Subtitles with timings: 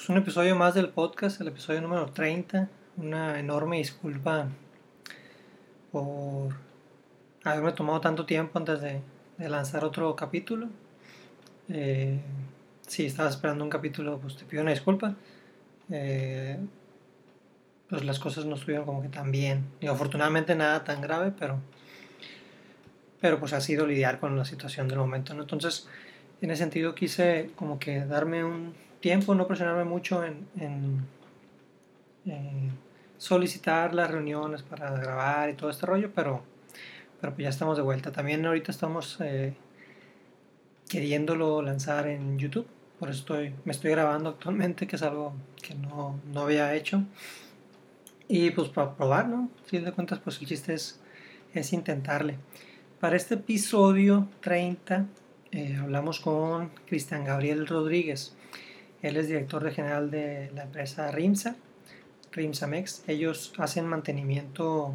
[0.00, 2.70] Pues un episodio más del podcast, el episodio número 30.
[2.96, 4.48] Una enorme disculpa
[5.92, 6.54] por
[7.44, 9.02] haberme tomado tanto tiempo antes de,
[9.36, 10.70] lanzar otro capítulo.
[11.68, 12.18] Eh,
[12.86, 15.16] si estabas esperando un capítulo, pues te pido una disculpa.
[15.90, 16.58] Eh,
[17.90, 19.66] pues las cosas no estuvieron como que tan bien.
[19.82, 21.58] Y afortunadamente nada tan grave, pero,
[23.20, 25.34] pero pues ha sido lidiar con la situación del momento.
[25.34, 25.90] Entonces,
[26.40, 31.06] en ese sentido quise como que darme un tiempo, no presionarme mucho en,
[33.18, 36.42] solicitar las reuniones para grabar y todo este rollo, pero,
[37.20, 38.12] pero pues ya estamos de vuelta.
[38.12, 39.54] También ahorita estamos eh,
[40.88, 42.66] queriéndolo lanzar en YouTube,
[42.98, 47.04] por eso estoy, me estoy grabando actualmente, que es algo que no, no había hecho.
[48.28, 49.50] Y pues para probar, ¿no?
[49.66, 51.00] Si de cuentas, pues el chiste es,
[51.52, 52.38] es intentarle.
[53.00, 55.06] Para este episodio 30
[55.52, 58.36] eh, hablamos con Cristian Gabriel Rodríguez.
[59.02, 61.56] Él es director general de la empresa RIMSA,
[62.32, 63.04] RIMSAMEX.
[63.06, 64.94] Ellos hacen mantenimiento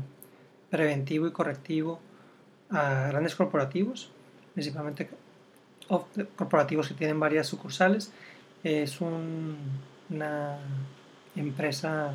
[0.70, 2.00] preventivo y correctivo
[2.70, 4.12] a grandes corporativos,
[4.54, 5.10] principalmente
[6.36, 8.12] corporativos que tienen varias sucursales.
[8.64, 10.58] Es una
[11.36, 12.14] empresa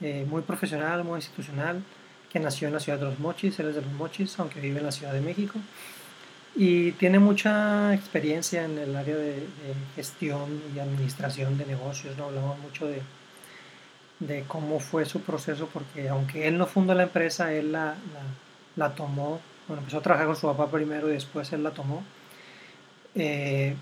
[0.00, 1.84] eh, muy profesional, muy institucional,
[2.30, 4.78] que nació en la ciudad de Los Mochis, él es de Los Mochis, aunque vive
[4.78, 5.58] en la Ciudad de México
[6.56, 9.46] y tiene mucha experiencia en el área de,
[9.96, 12.26] gestión y administración de negocios, ¿no?
[12.26, 17.72] Hablamos mucho de, cómo fue su proceso, porque aunque él no fundó la empresa, él
[17.72, 17.96] la,
[18.76, 22.04] la, tomó, bueno, empezó a trabajar con su papá primero y después él la tomó,
[23.16, 23.74] eh,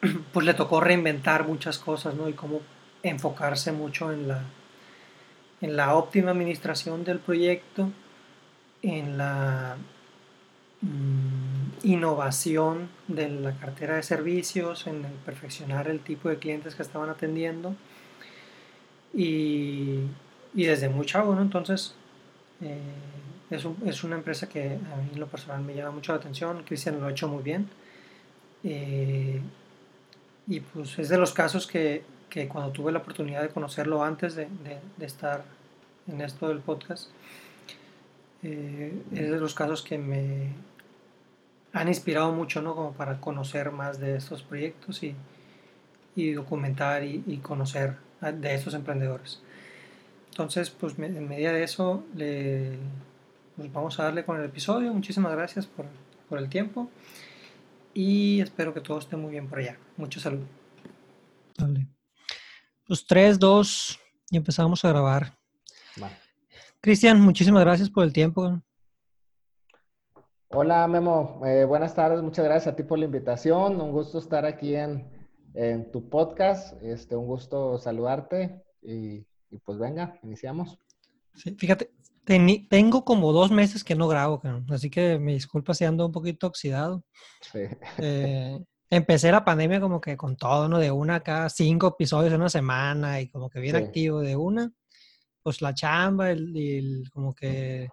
[0.32, 2.28] pues le tocó reinventar muchas cosas, ¿no?
[2.28, 2.62] Y cómo
[3.02, 4.42] enfocarse mucho en la,
[5.60, 7.90] en la óptima administración del proyecto,
[8.82, 9.76] en la
[10.82, 11.15] Mm,
[11.86, 17.08] innovación de la cartera de servicios, en el perfeccionar el tipo de clientes que estaban
[17.08, 17.76] atendiendo
[19.14, 20.00] y,
[20.54, 21.40] y desde muy chavo.
[21.40, 21.94] Entonces
[22.60, 22.78] eh,
[23.50, 26.64] es, es, una empresa que a mí en lo personal me llama mucho la atención,
[26.64, 27.68] Cristian lo ha hecho muy bien
[28.64, 29.40] eh,
[30.48, 34.34] y pues es de los casos que, que, cuando tuve la oportunidad de conocerlo antes
[34.34, 34.48] de,
[34.96, 35.44] de, estar
[36.08, 37.10] en esto del podcast,
[38.42, 40.52] eh, es de los casos que me,
[41.76, 42.74] han inspirado mucho, ¿no?
[42.74, 45.14] Como para conocer más de estos proyectos y,
[46.14, 49.42] y documentar y, conocer de estos emprendedores.
[50.30, 52.78] Entonces, pues en medida de eso, le,
[53.56, 54.92] pues vamos a darle con el episodio.
[54.92, 55.86] Muchísimas gracias por,
[56.28, 56.90] por el tiempo
[57.92, 59.78] y espero que todo esté muy bien por allá.
[59.98, 60.44] Mucha salud.
[61.58, 61.86] Dale.
[62.86, 64.00] Pues 3, 2
[64.30, 65.36] y empezamos a grabar.
[66.80, 68.62] Cristian, muchísimas gracias por el tiempo.
[70.50, 74.46] Hola Memo, eh, buenas tardes, muchas gracias a ti por la invitación, un gusto estar
[74.46, 75.10] aquí en,
[75.90, 79.26] tu podcast, este, un gusto saludarte y,
[79.64, 80.78] pues venga, iniciamos.
[81.34, 81.90] Sí, fíjate,
[82.68, 84.40] tengo como dos meses que no grabo,
[84.70, 87.04] así que me disculpa si ando un poquito oxidado.
[87.40, 87.60] Sí.
[87.98, 90.78] Eh, empecé la pandemia como que con todo, ¿no?
[90.78, 94.72] De una acá, cinco episodios en una semana y como que bien activo de una,
[95.42, 97.88] pues la chamba, el como que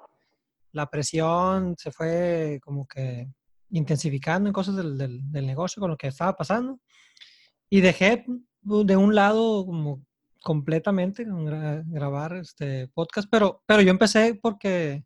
[0.74, 3.30] la presión se fue como que
[3.70, 6.80] intensificando en cosas del, del, negocio con lo que estaba pasando.
[7.70, 8.26] Y dejé
[8.62, 10.04] de un lado como
[10.42, 15.04] completamente grabar este podcast, pero, pero yo empecé porque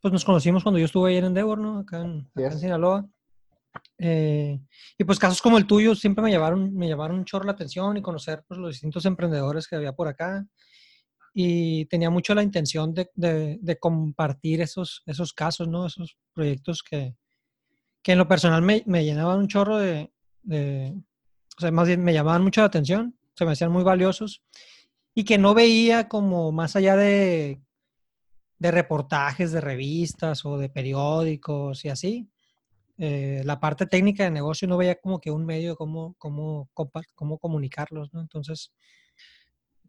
[0.00, 1.78] pues nos conocimos cuando yo estuve ayer en Endeavor, ¿no?
[1.78, 2.28] Acá en,
[2.58, 3.06] Sinaloa.
[3.98, 4.60] Eh,
[4.98, 7.96] y pues casos como el tuyo siempre me llevaron, me llevaron un chorro la atención
[7.96, 10.44] y conocer pues, los distintos emprendedores que había por acá
[11.34, 15.86] y tenía mucho la intención de, de, compartir esos, esos casos, ¿no?
[15.86, 17.14] Esos proyectos que,
[18.02, 20.12] que en lo personal me, me llenaban un chorro de,
[20.42, 20.94] de,
[21.56, 24.42] o sea, más bien me llamaban mucho la atención, se me hacían muy valiosos
[25.14, 27.62] y que no veía como más allá de,
[28.58, 32.28] de reportajes de revistas o de periódicos y así.
[32.98, 36.70] Eh, la parte técnica de negocio no veía como que un medio de cómo, cómo,
[37.14, 38.20] cómo comunicarlos, ¿no?
[38.20, 38.72] Entonces,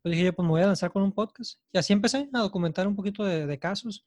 [0.04, 1.62] pues dije yo, pues me voy a lanzar con un podcast.
[1.72, 4.04] Y así empecé a documentar un poquito de, casos.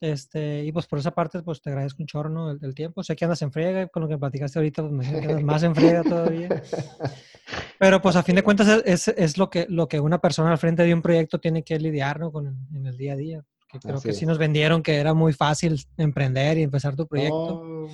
[0.00, 2.52] Este, y pues por esa parte, pues te agradezco un chorro ¿no?
[2.52, 3.02] el, tiempo.
[3.02, 5.62] Sé que andas en friega, con lo que platicaste ahorita, pues me que andas más
[5.64, 6.48] en friega todavía.
[7.78, 10.58] Pero pues a fin de cuentas es, es, lo, que, lo que una persona al
[10.58, 12.30] frente de un proyecto tiene que lidiar ¿no?
[12.30, 13.44] con en el día a día.
[13.68, 17.88] Que creo que sí nos vendieron que era muy fácil emprender y empezar tu proyecto.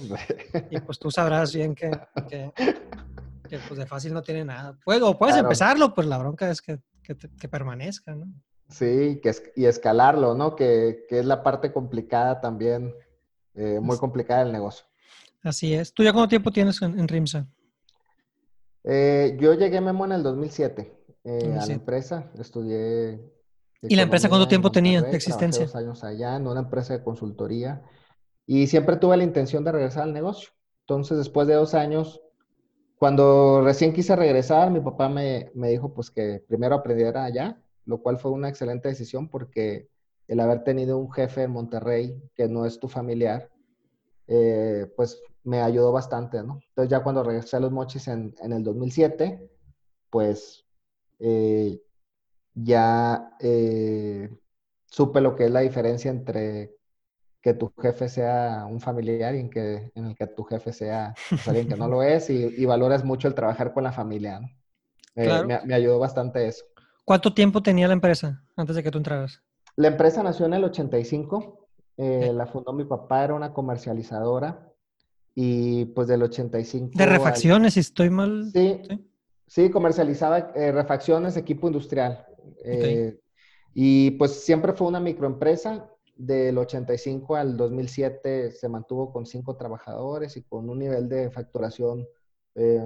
[0.70, 1.90] y pues tú sabrás bien que,
[2.28, 2.52] que,
[3.48, 4.76] pues de fácil no tiene nada.
[4.84, 6.80] Puedes, o puedes empezarlo, pues la bronca es que
[7.16, 8.26] que, permanezca, ¿no?
[8.68, 10.54] Sí, que y escalarlo, ¿no?
[10.54, 12.94] Que, es la parte complicada también,
[13.54, 14.86] eh, muy complicada del negocio.
[15.42, 15.94] Así es.
[15.94, 17.46] ¿Tú ya cuánto tiempo tienes en, RIMSA?
[18.84, 20.92] Eh, yo llegué, Memo, en el 2007,
[21.24, 22.30] eh, a la empresa.
[22.38, 23.20] Estudié.
[23.82, 25.64] ¿Y la empresa cuánto tiempo tenía de existencia?
[25.64, 27.82] Dos años allá en una empresa de consultoría.
[28.44, 30.50] Y siempre tuve la intención de regresar al negocio.
[30.80, 32.20] Entonces, después de dos años,
[32.98, 38.02] cuando recién quise regresar, mi papá me, me dijo pues que primero aprendiera allá, lo
[38.02, 39.88] cual fue una excelente decisión porque
[40.26, 43.50] el haber tenido un jefe en Monterrey que no es tu familiar,
[44.26, 46.60] eh, pues me ayudó bastante, ¿no?
[46.68, 49.50] Entonces ya cuando regresé a los mochis en, en el 2007,
[50.10, 50.66] pues
[51.18, 51.80] eh,
[52.54, 54.28] ya eh,
[54.86, 56.76] supe lo que es la diferencia entre
[57.48, 61.14] que tu jefe sea un familiar y en, que, en el que tu jefe sea
[61.30, 64.40] pues, alguien que no lo es y, y, valoras mucho el trabajar con la familia,
[64.40, 64.48] ¿no?
[65.16, 66.66] me, me, ayudó bastante eso.
[67.06, 69.40] ¿Cuánto tiempo tenía la empresa antes de que tú entraras?
[69.76, 74.70] La empresa nació en el 85, eh, la fundó mi papá, era una comercializadora
[75.34, 76.92] y pues del 85...
[76.94, 78.50] De refacciones, si estoy mal.
[78.52, 78.82] Sí,
[79.46, 82.26] sí, comercializaba eh, refacciones, equipo industrial.
[82.62, 83.18] Eh,
[83.72, 85.88] y pues siempre fue una microempresa.
[86.18, 92.06] Del 85 al 2007 se mantuvo con cinco trabajadores y con un nivel de facturación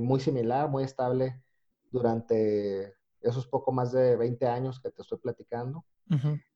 [0.00, 1.43] muy similar, muy estable
[1.90, 5.84] durante esos poco más de 20 años que te estoy platicando.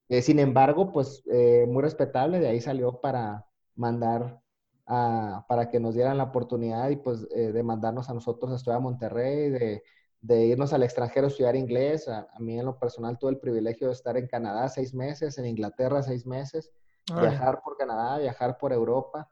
[0.08, 4.40] Eh, sin embargo, pues eh, muy respetable, de ahí salió para mandar
[4.86, 8.56] a, para que nos dieran la oportunidad y pues eh, de mandarnos a nosotros a
[8.56, 9.82] estudiar a Monterrey, de,
[10.20, 12.08] de irnos al extranjero a estudiar inglés.
[12.08, 15.46] A, mí en lo personal tuve el privilegio de estar en Canadá seis meses, en
[15.46, 16.72] Inglaterra seis meses,
[17.06, 19.28] viajar por Canadá, viajar por Europa.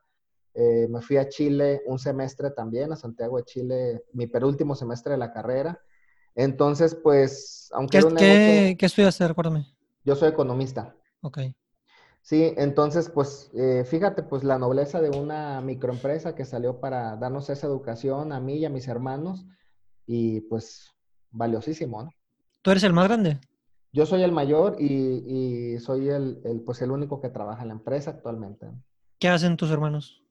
[0.54, 5.18] me fui a Chile un semestre también, a Santiago de Chile, mi penúltimo semestre de
[5.18, 5.80] la carrera.
[6.34, 8.00] Entonces, pues, aunque...
[8.00, 9.28] ¿Qué, ¿qué, ¿qué estudiaste?
[9.28, 9.66] Recuérdame.
[10.04, 10.94] Yo soy economista.
[11.22, 11.38] Ok.
[12.24, 17.50] Sí, entonces, pues, eh, fíjate, pues la nobleza de una microempresa que salió para darnos
[17.50, 19.44] esa educación a mí y a mis hermanos,
[20.06, 20.92] y pues,
[21.30, 22.10] valiosísimo, ¿no?
[22.62, 23.38] ¿Tú eres el más grande?
[23.92, 28.10] Yo soy el mayor y, soy el, pues, el único que trabaja en la empresa
[28.10, 28.66] actualmente.
[29.18, 30.22] ¿Qué hacen tus hermanos?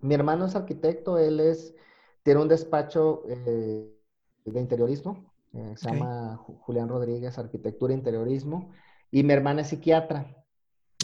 [0.00, 1.74] Mi hermano es arquitecto, él es,
[2.22, 3.96] tiene un despacho eh,
[4.44, 8.72] de interiorismo, eh, se llama Julián Rodríguez, Arquitectura e Interiorismo.
[9.10, 10.26] Y mi hermana es psiquiatra.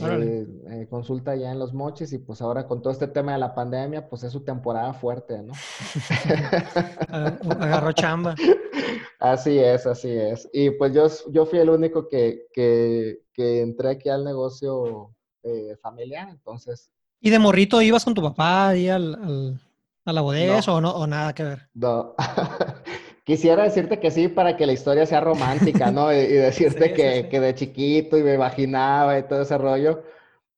[0.00, 3.39] Eh, eh, consulta ya en los moches y pues ahora con todo este tema de
[3.39, 5.53] la pandemia, pues es su temporada fuerte, ¿no?
[7.09, 8.35] Agarró chamba.
[9.21, 10.49] Así es, así es.
[10.53, 15.77] Y pues yo, yo fui el único que, que, que entré aquí al negocio eh,
[15.81, 16.91] familiar, entonces.
[17.21, 19.61] ¿Y de morrito ibas con tu papá ahí al, al,
[20.05, 21.69] a la bodega o, no, o nada que ver?
[21.73, 22.17] No.
[23.24, 26.12] Quisiera decirte que sí para que la historia sea romántica, ¿no?
[26.12, 30.02] Y, decirte que, que, de chiquito y me imaginaba y todo ese rollo.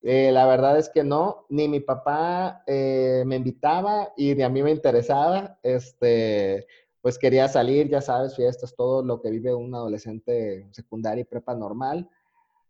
[0.07, 4.51] Eh, la verdad es que no, ni mi papá eh, me invitaba y ni a
[4.51, 5.59] mí me interesaba.
[5.63, 6.67] Este,
[7.01, 11.55] pues quería salir, ya sabes, fiestas, todo lo que vive un adolescente secundaria y prepa
[11.55, 12.11] normal.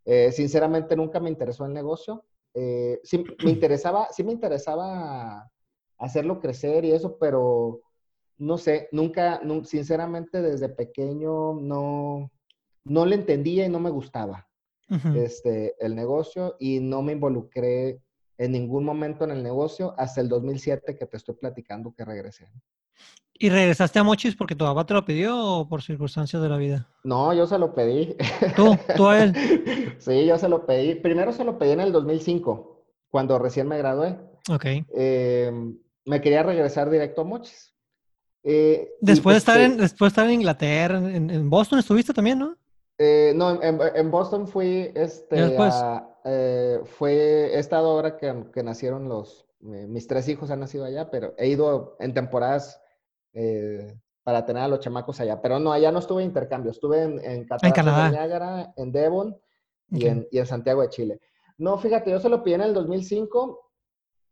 [0.04, 2.24] Eh, sinceramente nunca me interesó el negocio.
[3.02, 5.50] sí me interesaba, sí me interesaba
[5.98, 7.80] hacerlo crecer y eso, pero
[8.38, 12.30] no sé, nunca, sinceramente desde pequeño no,
[12.84, 14.48] no le entendía y no me gustaba
[15.16, 18.00] este, el negocio y no me involucré
[18.38, 22.50] en ningún momento en el negocio hasta el 2007 que te estoy platicando que regresé.
[23.36, 26.56] ¿Y regresaste a Mochis porque tu papá te lo pidió o por circunstancias de la
[26.56, 26.88] vida?
[27.02, 28.16] No, yo se lo pedí.
[28.54, 28.76] ¿Tú?
[28.96, 29.34] ¿Tú a él?
[29.98, 30.96] Sí, yo se lo pedí.
[30.96, 34.18] Primero se lo pedí en el 2005, cuando recién me gradué.
[34.50, 34.66] Ok.
[34.92, 37.73] Em, me quería regresar directo a Mochis.
[38.46, 42.54] Eh, después, de estar en, después estar en Inglaterra, en, Boston estuviste también, ¿no?
[42.98, 45.56] Eh, no, en, Boston fui, este,
[46.24, 51.10] eh, fue, he estado ahora que, que nacieron los, mis tres hijos han nacido allá,
[51.10, 52.80] pero he ido en temporadas
[54.22, 57.18] para tener a los chamacos allá, pero no, allá no estuve en intercambio, estuve en,
[57.24, 59.36] en, en Canadá, en Niagara, en Devon
[59.90, 61.20] y, en, y en Santiago de Chile.
[61.56, 63.64] No, fíjate, yo se lo pidí en el 2005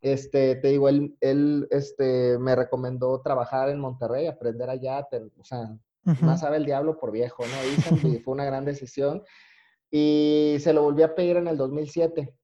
[0.03, 5.07] este, te digo, él, él este, me recomendó trabajar en Monterrey, aprender allá,
[5.39, 5.79] o sea,
[6.21, 7.71] más sabe el diablo por viejo, ¿no?
[7.71, 9.23] Dicen, y fue una gran decisión.
[9.91, 12.35] Y se lo volví a pedir en el 2007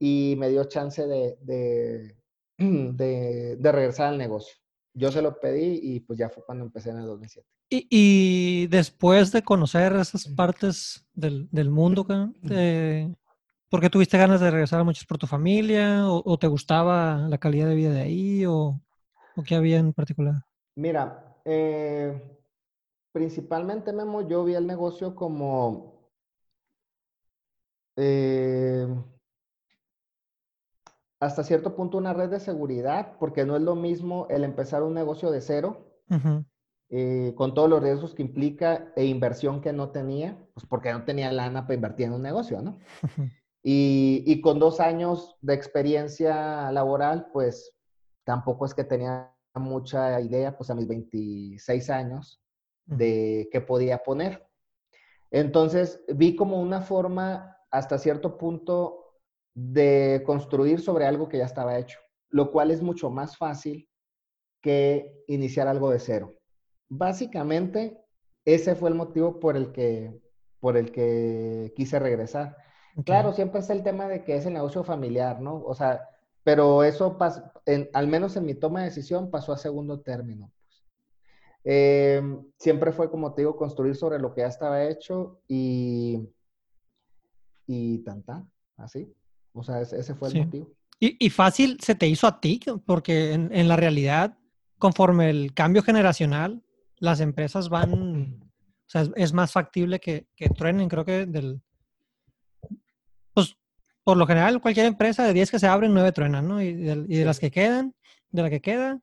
[0.00, 2.16] y me dio chance de, de,
[2.58, 4.56] de, de regresar al negocio.
[4.94, 7.46] Yo se lo pedí y pues ya fue cuando empecé en el 2007.
[7.70, 12.06] Y, y después de conocer esas partes del, del mundo,
[12.50, 13.14] eh,
[13.68, 16.08] ¿Por qué tuviste ganas de regresar a Mochis por tu familia?
[16.08, 18.44] ¿O, te gustaba la calidad de vida de ahí?
[18.46, 18.80] ¿O,
[19.46, 20.44] qué había en particular?
[20.76, 22.20] Mira, eh,
[23.12, 26.10] principalmente, Memo, yo vi el negocio como...
[27.96, 28.86] Eh,
[31.24, 34.94] hasta cierto punto una red de seguridad, porque no es lo mismo el empezar un
[34.94, 35.94] negocio de cero
[36.90, 41.04] eh, con todos los riesgos que implica e inversión que no tenía, pues porque no
[41.04, 42.78] tenía lana para invertir en un negocio, ¿no?
[43.66, 47.72] Y, y, con dos años de experiencia laboral, pues
[48.24, 52.42] tampoco es que tenía mucha idea, pues a mis 26 años,
[52.84, 54.46] de qué podía poner.
[55.30, 59.04] Entonces, vi como una forma hasta cierto punto
[59.54, 61.98] de construir sobre algo que ya estaba hecho,
[62.30, 63.88] lo cual es mucho más fácil
[64.60, 66.34] que iniciar algo de cero.
[66.88, 68.00] Básicamente,
[68.44, 70.20] ese fue el motivo por el que,
[70.60, 72.56] por el que quise regresar.
[73.04, 75.62] Claro, siempre es el tema de que es el negocio familiar, ¿no?
[75.64, 76.08] O sea,
[76.44, 77.18] pero eso,
[77.92, 80.52] al menos en mi toma de decisión, pasó a segundo término.
[81.64, 82.22] Eh,
[82.58, 86.28] siempre fue, como te digo, construir sobre lo que ya estaba hecho y,
[87.66, 88.46] y tanta,
[88.76, 89.12] así.
[89.54, 90.70] O sea, ese, fue el motivo.
[91.00, 94.38] Y, fácil se te hizo a ti, porque en, la realidad,
[94.78, 96.62] conforme el cambio generacional,
[96.98, 101.73] las empresas van, o sea, es, más factible que, que, truenen, creo que del, pues,
[104.04, 106.62] por lo general, cualquier empresa de 10 que se abren, 9 truenan, ¿no?
[106.62, 107.94] Y de, y de las que quedan,
[108.30, 109.00] de la que queda,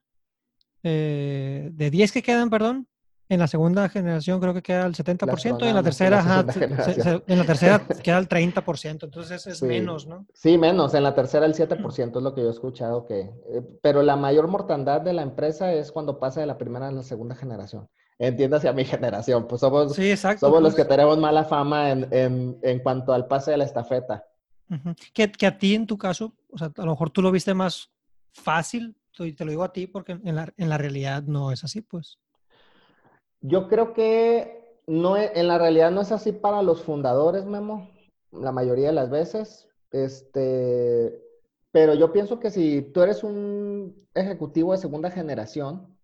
[0.83, 2.87] eh, de 10 que quedan, perdón,
[3.31, 6.45] en la segunda generación creo que queda el 70% y en la tercera,
[7.27, 10.27] en la tercera queda el 30%, entonces es menos, ¿no?
[10.33, 13.61] Sí, menos, en la tercera el 7% es lo que yo he escuchado que, eh,
[13.81, 17.03] pero la mayor mortandad de la empresa es cuando pasa de la primera a la
[17.03, 17.87] segunda generación.
[18.19, 19.95] Entiéndase a mi generación, pues somos,
[20.37, 24.25] somos los que tenemos mala fama en, en, en, cuanto al pase de la estafeta.
[25.13, 27.53] Que, que a ti en tu caso, o sea, a lo mejor tú lo viste
[27.53, 27.91] más
[28.33, 31.63] fácil y te lo digo a ti porque en la, en la realidad no es
[31.63, 32.17] así, pues.
[33.41, 37.89] Yo creo que no e, en la realidad no es así para los fundadores, Memo,
[38.31, 39.67] la mayoría de las veces.
[39.91, 41.21] Este,
[41.71, 45.97] pero yo pienso que si tú eres un ejecutivo de segunda generación,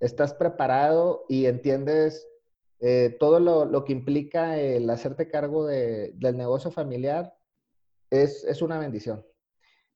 [0.00, 2.28] estás preparado y entiendes
[2.80, 7.34] eh, todo lo, lo, que implica el hacerte cargo de, del negocio familiar,
[8.10, 9.24] es, es una bendición.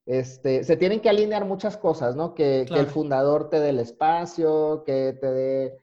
[0.04, 2.34] Este, se tienen que alinear muchas cosas, ¿no?
[2.34, 5.78] Que, el fundador te dé el espacio, que te dé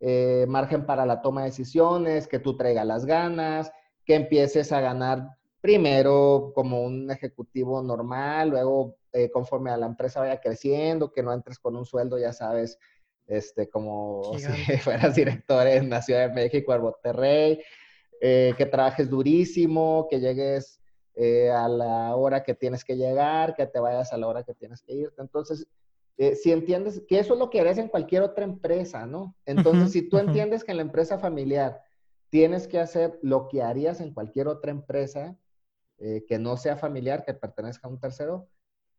[0.00, 3.72] eh, margen para la toma de decisiones, que tú traigas las ganas,
[4.04, 10.20] que empieces a ganar primero como un ejecutivo normal, luego eh, conforme a la empresa
[10.20, 12.78] vaya creciendo, que no entres con un sueldo, ya sabes,
[13.26, 17.60] este, como si fueras director en la Ciudad de México, en Monterrey,
[18.20, 20.80] eh, que trabajes durísimo, que llegues
[21.16, 24.54] eh, a la hora que tienes que llegar, que te vayas a la hora que
[24.54, 25.22] tienes que irte.
[25.22, 25.66] Entonces,
[26.16, 29.34] eh, si entiendes que eso es lo que harías en cualquier otra empresa, ¿no?
[29.46, 31.82] Entonces, si tú entiendes que en la empresa familiar
[32.30, 35.36] tienes que hacer lo que harías en cualquier otra empresa
[35.98, 38.48] eh, que no sea familiar, que pertenezca a un tercero,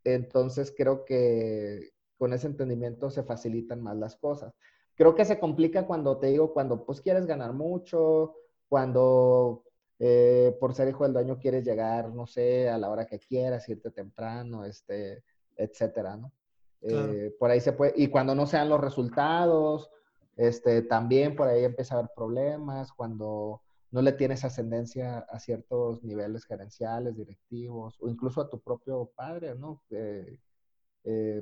[0.06, 4.54] entonces creo que con ese entendimiento se facilitan más las cosas.
[4.96, 8.36] Creo que se complica cuando te digo, cuando pues quieres ganar mucho,
[8.70, 9.64] cuando
[9.98, 13.68] eh, por ser hijo del dueño quieres llegar, no sé, a la hora que quieras,
[13.70, 15.24] irte temprano, este,
[15.56, 16.34] etcétera, ¿no?
[16.82, 19.90] Eh, por ahí se puede, y cuando no sean los resultados,
[20.36, 23.62] este, también por ahí empieza a haber problemas, cuando
[23.92, 29.56] no le tienes ascendencia a ciertos niveles gerenciales, directivos, o incluso a tu propio padre,
[29.56, 29.82] ¿no?
[29.90, 30.38] Eh,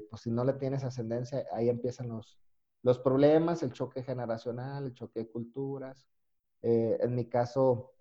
[0.10, 2.38] pues si no le tienes ascendencia, ahí empiezan los,
[2.84, 6.08] los problemas, el choque generacional, el choque de culturas.
[6.62, 7.93] en mi caso,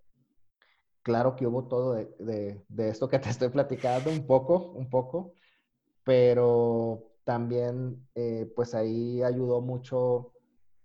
[1.02, 5.34] claro que hubo todo de, esto que te estoy platicando, un poco, un poco,
[6.04, 10.32] pero también eh, pues ahí ayudó mucho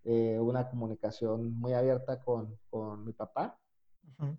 [0.03, 2.57] eh, una comunicación muy abierta con,
[3.05, 3.59] mi papá.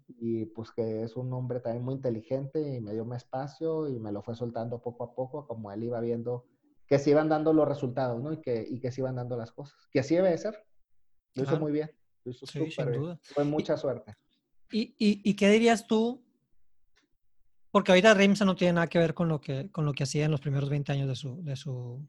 [0.08, 4.00] Y pues que es un hombre también muy inteligente y me dio mi espacio y
[4.00, 6.46] me lo fue soltando poco a poco, como él iba viendo
[6.88, 8.32] que se iban dando los resultados, ¿no?
[8.32, 9.88] Y que, y que se iban dando las cosas.
[9.92, 10.64] Que así debe ser.
[11.34, 11.90] Lo hizo muy bien.
[12.24, 13.20] Lo hizo súper bien.
[13.22, 14.16] Fue mucha suerte.
[14.70, 16.22] ¿Y, y, qué dirías tú?
[17.70, 20.24] Porque ahorita Rimsa no tiene nada que ver con lo que, con lo que hacía
[20.24, 22.06] en los primeros 20 años de su, de su,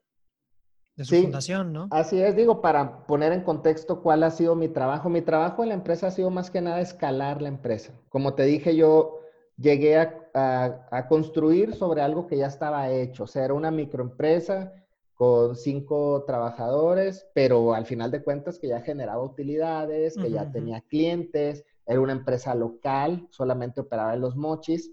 [0.96, 1.88] de su fundación, ¿no?
[1.92, 5.10] Así es, digo, para poner en contexto cuál ha sido mi trabajo.
[5.10, 7.94] Mi trabajo en la empresa ha sido más que nada escalar la empresa.
[8.10, 9.22] Como te dije, yo
[9.58, 13.24] llegué a, a, a construir sobre algo que ya estaba hecho.
[13.24, 14.74] O sea, era una microempresa
[15.20, 20.80] con cinco trabajadores, pero al final de cuentas que ya generaba utilidades, que ya tenía
[20.80, 24.91] clientes, era una empresa local, solamente operaba en los mochis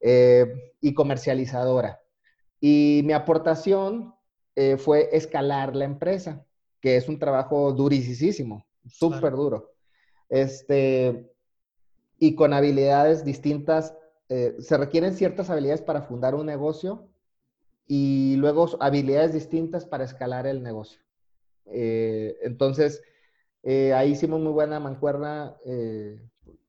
[0.00, 2.00] eh, y comercializadora.
[2.60, 4.12] Y mi aportación
[4.56, 6.44] eh, fue escalar la empresa,
[6.80, 9.74] que es un trabajo durísimo, súper duro.
[10.28, 11.32] Este,
[12.18, 13.94] y con habilidades distintas,
[14.28, 17.08] eh, se requieren ciertas habilidades para fundar un negocio
[17.86, 21.00] y luego habilidades distintas para escalar el negocio.
[21.66, 23.02] entonces,
[23.66, 26.20] Eh, ahí hicimos muy buena mancuerna eh,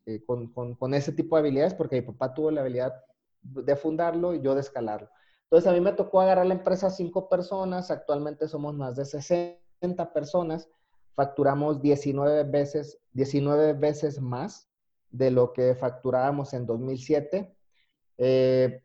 [0.05, 3.03] eh, con, con, ese tipo de habilidades porque mi papá tuvo la habilidad
[3.41, 5.09] de fundarlo y yo de escalarlo.
[5.43, 9.03] Entonces a mí me tocó agarrar la empresa a cinco personas, actualmente somos más de
[9.03, 10.69] 60 personas,
[11.15, 14.69] facturamos 19 veces, 19 veces más
[15.11, 17.53] de lo que facturábamos en 2007.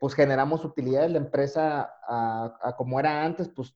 [0.01, 3.73] pues generamos utilidades, la empresa a, como era antes, pues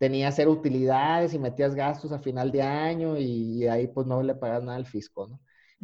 [0.00, 4.34] tenías cero utilidades y metías gastos a final de año y, ahí pues no le
[4.34, 5.40] pagas nada al fisco, ¿no?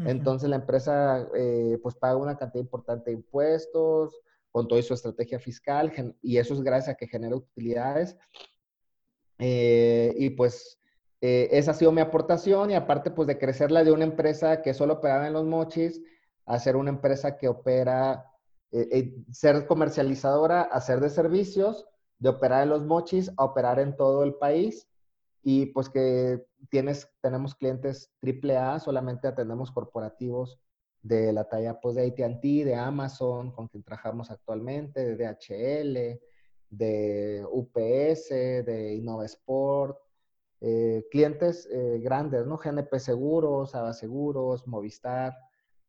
[0.07, 4.19] Entonces la empresa eh, pues paga una cantidad importante de impuestos
[4.51, 5.91] con toda su estrategia fiscal
[6.23, 8.17] y eso es gracias a que genera utilidades.
[9.39, 10.79] Eh, y pues
[11.21, 14.75] eh, esa ha sido mi aportación y aparte pues de crecerla de una empresa que
[14.75, 16.03] solo operaba en los mochis
[16.47, 18.31] a ser una empresa que opera,
[19.31, 21.87] ser comercializadora, hacer de servicios
[22.19, 24.89] de operar en los mochis a operar en todo el país.
[25.43, 30.59] Y pues que tienes, tenemos clientes AAA, solamente atendemos corporativos
[31.03, 36.21] de la talla pues de AT&T, de Amazon, con quien trabajamos actualmente, de DHL,
[36.71, 39.99] de UPS, de InnovaSport,
[40.61, 42.57] eh, clientes eh, grandes, ¿no?
[42.57, 45.37] GNP Seguros, Ava Seguros, Movistar,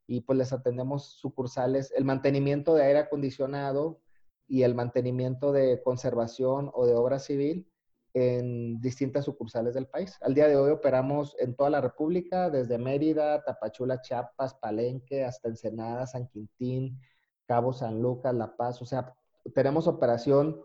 [0.05, 4.01] y pues les atendemos sucursales, el mantenimiento de aire acondicionado,
[4.47, 7.69] y el mantenimiento de conservación o de obra civil
[8.13, 10.17] en distintas sucursales del país.
[10.21, 15.49] Al día de hoy operamos en toda la República, desde Mérida, Tapachula, Chiapas, Palenque, hasta
[15.49, 16.99] Ensenada, San Quintín,
[17.45, 18.81] Cabo San Lucas, La Paz.
[18.81, 19.13] O sea,
[19.53, 20.61] tenemos operación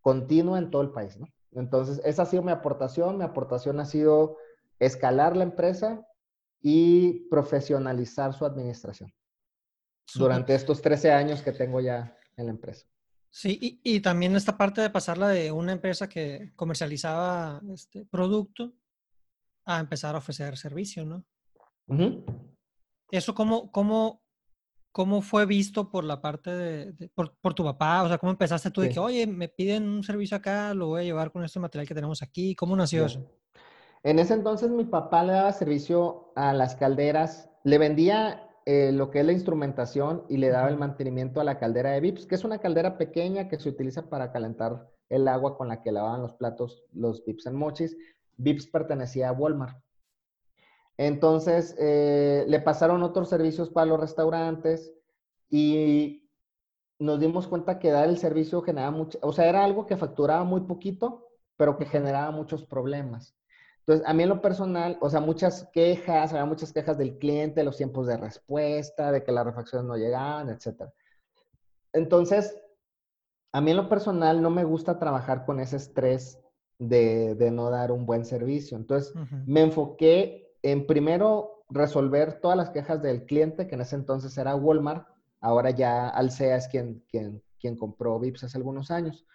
[0.00, 1.26] continua en todo el país, ¿no?
[1.52, 3.18] Entonces, esa ha sido mi aportación.
[3.18, 4.36] Mi aportación ha sido
[4.78, 6.06] escalar la empresa
[6.60, 9.12] y profesionalizar su administración
[10.14, 12.86] durante estos 13 años que tengo ya en la empresa.
[13.34, 18.74] Sí, y, también esta parte de pasarla de una empresa que comercializaba este producto
[19.64, 21.24] a empezar a ofrecer servicio, ¿no?
[23.10, 24.22] ¿Eso cómo, cómo,
[24.92, 28.04] cómo fue visto por la parte de, por, tu papá?
[28.04, 31.00] O sea, ¿cómo empezaste tú de que, oye, me piden un servicio acá, lo voy
[31.00, 32.54] a llevar con este material que tenemos aquí?
[32.54, 33.28] ¿Cómo nació eso?
[34.04, 39.10] En ese entonces mi papá le daba servicio a las calderas, le vendía eh, lo
[39.10, 42.34] que es la instrumentación y le daba el mantenimiento a la caldera de Vips, que
[42.34, 46.22] es una caldera pequeña que se utiliza para calentar el agua con la que lavaban
[46.22, 47.96] los platos los Vips en Mochis.
[48.36, 49.76] Vips pertenecía a Walmart.
[50.96, 54.92] Entonces, eh, le pasaron otros servicios para los restaurantes
[55.50, 56.28] y
[56.98, 60.44] nos dimos cuenta que dar el servicio generaba mucho, o sea, era algo que facturaba
[60.44, 63.36] muy poquito, pero que generaba muchos problemas.
[63.86, 67.62] Entonces, a mí en lo personal, o sea, muchas quejas, había muchas quejas del cliente,
[67.62, 70.90] los tiempos de respuesta, de que las refacciones no llegaban, etc.
[71.92, 72.56] Entonces,
[73.52, 76.40] a mí en lo personal no me gusta trabajar con ese estrés
[76.78, 78.78] de, no dar un buen servicio.
[78.78, 79.12] Entonces,
[79.44, 84.56] me enfoqué en primero resolver todas las quejas del cliente, que en ese entonces era
[84.56, 85.06] Walmart,
[85.42, 89.26] ahora ya Alsea es quien, quien, quien compró Vips hace algunos años.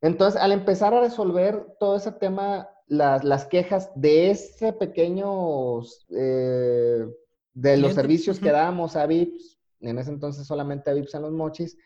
[0.00, 7.06] Entonces, al empezar a resolver todo ese tema las, quejas de ese pequeño, eh,
[7.54, 11.32] de los servicios que dábamos a VIPs, en ese entonces solamente a VIPs en los
[11.32, 11.76] mochis,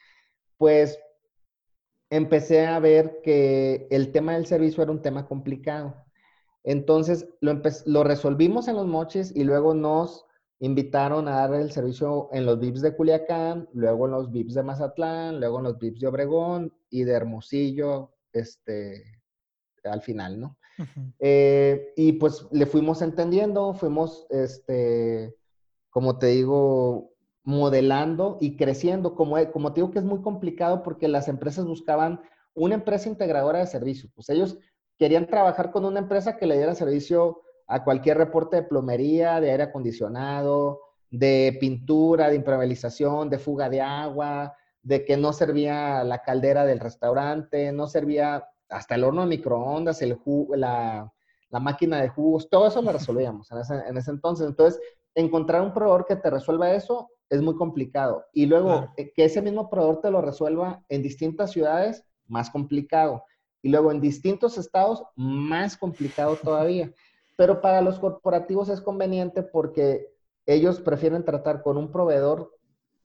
[0.57, 0.99] pues
[2.11, 5.95] empecé a ver que el tema del servicio era un tema complicado.
[6.65, 10.27] Entonces lo, lo resolvimos en los mochis y luego nos
[10.59, 14.63] invitaron a dar el servicio en los VIPs de Culiacán, luego en los VIPs de
[14.63, 19.23] Mazatlán, luego en los VIPs de Obregón y de Hermosillo, este,
[19.85, 20.59] al final, ¿no?
[21.19, 25.37] Eh, y pues le fuimos entendiendo, fuimos, este,
[25.91, 27.13] como te digo,
[27.45, 29.15] modelando y creciendo.
[29.15, 32.21] Como, como te digo que es muy complicado porque las empresas buscaban
[32.55, 34.13] una empresa integradora de servicios.
[34.15, 34.59] Pues ellos
[34.99, 39.51] querían trabajar con una empresa que le diera servicio a cualquier reporte de plomería, de
[39.51, 46.23] aire acondicionado, de pintura, de impermeabilización, de fuga de agua, de que no servía la
[46.23, 50.19] caldera del restaurante, no servía hasta el horno de microondas, el
[50.57, 51.13] la,
[51.51, 54.47] la, máquina de jugos, todo eso lo resolvíamos en ese, en ese, entonces.
[54.47, 54.81] Entonces,
[55.15, 58.25] encontrar un proveedor que te resuelva eso es muy complicado.
[58.33, 63.25] Y luego, eh, que ese mismo proveedor te lo resuelva en distintas ciudades, más complicado.
[63.63, 66.93] Y luego en distintos estados, más complicado todavía.
[67.37, 70.09] Pero para los corporativos es conveniente porque
[70.47, 72.53] ellos prefieren tratar con un proveedor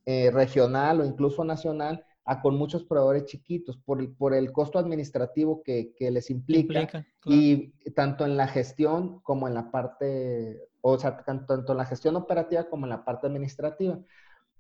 [0.06, 4.80] eh, regional o incluso nacional a con muchos proveedores chiquitos por el, por el costo
[4.80, 10.98] administrativo que, que les implica, y tanto en la gestión como en la parte, o
[10.98, 14.00] sea, tanto, en la gestión operativa como en la parte administrativa.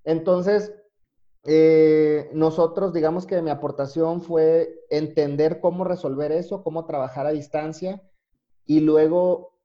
[0.03, 0.73] Entonces,
[1.43, 8.01] eh, nosotros, digamos que mi aportación fue entender cómo resolver eso, cómo trabajar a distancia
[8.65, 9.55] y luego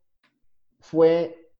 [0.80, 1.52] fue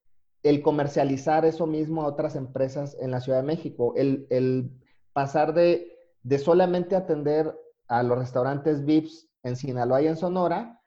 [0.43, 4.71] el comercializar eso mismo a otras empresas en la Ciudad de México, el,
[5.13, 7.55] pasar de, de, solamente atender
[7.89, 10.81] a los restaurantes VIPs en Sinaloa y en Sonora.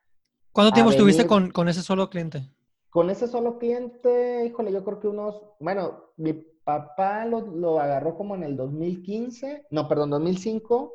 [0.51, 2.49] ¿Cuánto tiempo estuviste con, con, ese solo cliente?
[2.89, 8.15] Con ese solo cliente, híjole, yo creo que unos, bueno, mi papá lo, lo agarró
[8.15, 10.93] como en el 2015, no, perdón, 2005.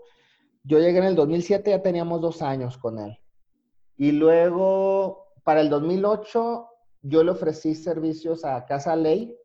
[0.65, 3.19] Yo llegué en el 2007, ya teníamos dos años con él.
[3.97, 6.69] Y luego, para el 2008,
[7.03, 9.37] yo le ofrecí servicios a Casa Ley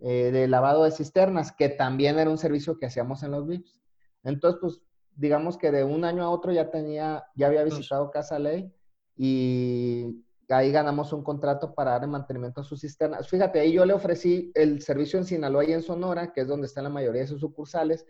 [0.00, 3.80] eh, de lavado de cisternas, que también era un servicio que hacíamos en los VIPs.
[4.24, 4.82] Entonces, pues,
[5.16, 8.72] digamos que de un año a otro ya tenía, ya había visitado Casa Ley
[9.16, 13.28] y ahí ganamos un contrato para dar mantenimiento a sus cisternas.
[13.28, 16.66] Fíjate, ahí yo le ofrecí el servicio en Sinaloa y en Sonora, que es donde
[16.66, 18.04] están la mayoría de sus sucursales,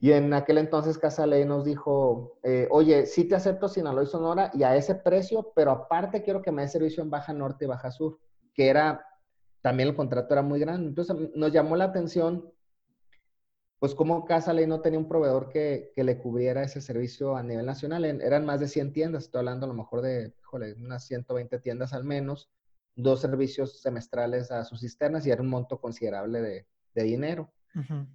[0.00, 4.06] y en aquel entonces Casa Ley nos dijo, eh, oye, sí te acepto Sinaloa y
[4.06, 7.64] Sonora y a ese precio, pero aparte quiero que me dé servicio en Baja Norte
[7.64, 8.18] y Baja Sur,
[8.54, 9.04] que era,
[9.60, 10.88] también el contrato era muy grande.
[10.88, 12.48] Entonces nos llamó la atención,
[13.78, 17.42] pues como Casa Ley no tenía un proveedor que, que le cubriera ese servicio a
[17.42, 18.04] nivel nacional.
[18.04, 21.92] eran más de 100 tiendas, estoy hablando a lo mejor de, híjole, unas 120 tiendas
[21.92, 22.50] al menos,
[22.96, 27.52] dos servicios semestrales a sus cisternas y era un monto considerable de, de dinero.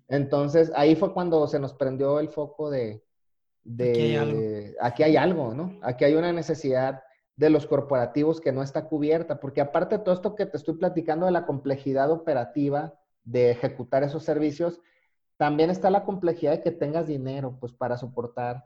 [0.09, 3.01] Entonces, ahí fue cuando se nos prendió el foco de,
[4.81, 5.53] aquí, hay algo.
[5.53, 5.79] ¿no?
[5.81, 7.03] Aquí hay una necesidad
[7.35, 10.75] de los corporativos que no está cubierta, porque aparte de todo esto que te estoy
[10.75, 14.81] platicando de la complejidad operativa de ejecutar esos servicios,
[15.37, 18.65] también está la complejidad de que tengas dinero, pues, para soportar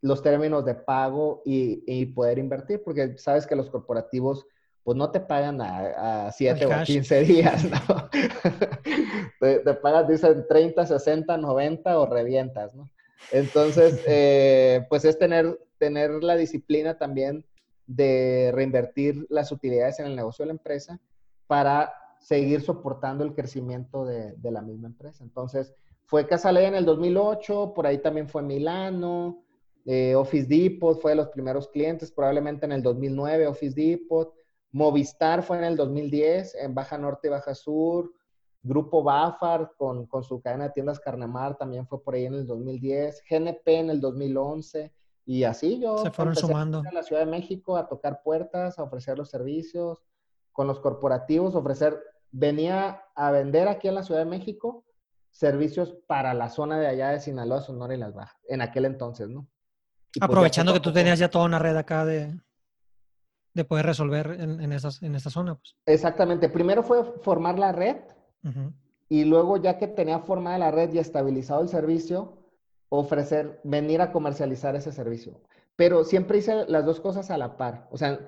[0.00, 4.46] los términos de pago y, y poder invertir, porque sabes que los corporativos
[4.84, 8.10] pues no te pagan a, 7 o 15 días, ¿no?
[9.40, 12.90] te, pagas, dicen 30, 60, 90 o revientas, ¿no?
[13.32, 17.46] Entonces, eh, pues es tener, tener la disciplina también
[17.86, 21.00] de reinvertir las utilidades en el negocio de la empresa
[21.46, 25.24] para seguir soportando el crecimiento de, la misma empresa.
[25.24, 25.74] Entonces,
[26.04, 29.42] fue Casalea en el 2008, por ahí también fue Milano,
[29.84, 34.34] eh, Office Depot fue de los primeros clientes, probablemente en el 2009 Office Depot,
[34.74, 38.12] Movistar fue en el 2010, en Baja Norte y Baja Sur.
[38.60, 43.22] Grupo Bafar con, su cadena de tiendas Carnemar también fue por ahí en el 2010.
[43.30, 44.92] GNP en el 2011.
[45.26, 46.82] Y así yo Se fueron sumando.
[46.84, 50.02] a la Ciudad de México a tocar puertas, a ofrecer los servicios
[50.50, 51.96] con los corporativos, ofrecer,
[52.32, 54.83] venía a vender aquí en la Ciudad de México
[55.34, 59.28] servicios para la zona de allá de Sinaloa, Sonora y Las Bajas, en aquel entonces,
[59.28, 59.46] ¿no?
[60.12, 62.34] Pues Aprovechando que tú tenías ya toda una red acá de
[63.54, 65.54] de poder resolver en, en, esas, en esta zona.
[65.54, 65.76] Pues.
[65.86, 66.48] Exactamente.
[66.48, 67.96] Primero fue formar la red
[69.08, 72.36] y luego ya que tenía formada la red y estabilizado el servicio,
[72.90, 75.40] ofrecer, venir a comercializar ese servicio.
[75.76, 77.88] Pero siempre hice las dos cosas a la par.
[77.90, 78.20] O sea,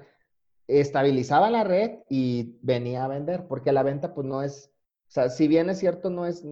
[0.69, 4.73] estabilizaba la red y venía a vender, porque la venta pues no es,
[5.09, 6.45] o sea, si bien es cierto, no es,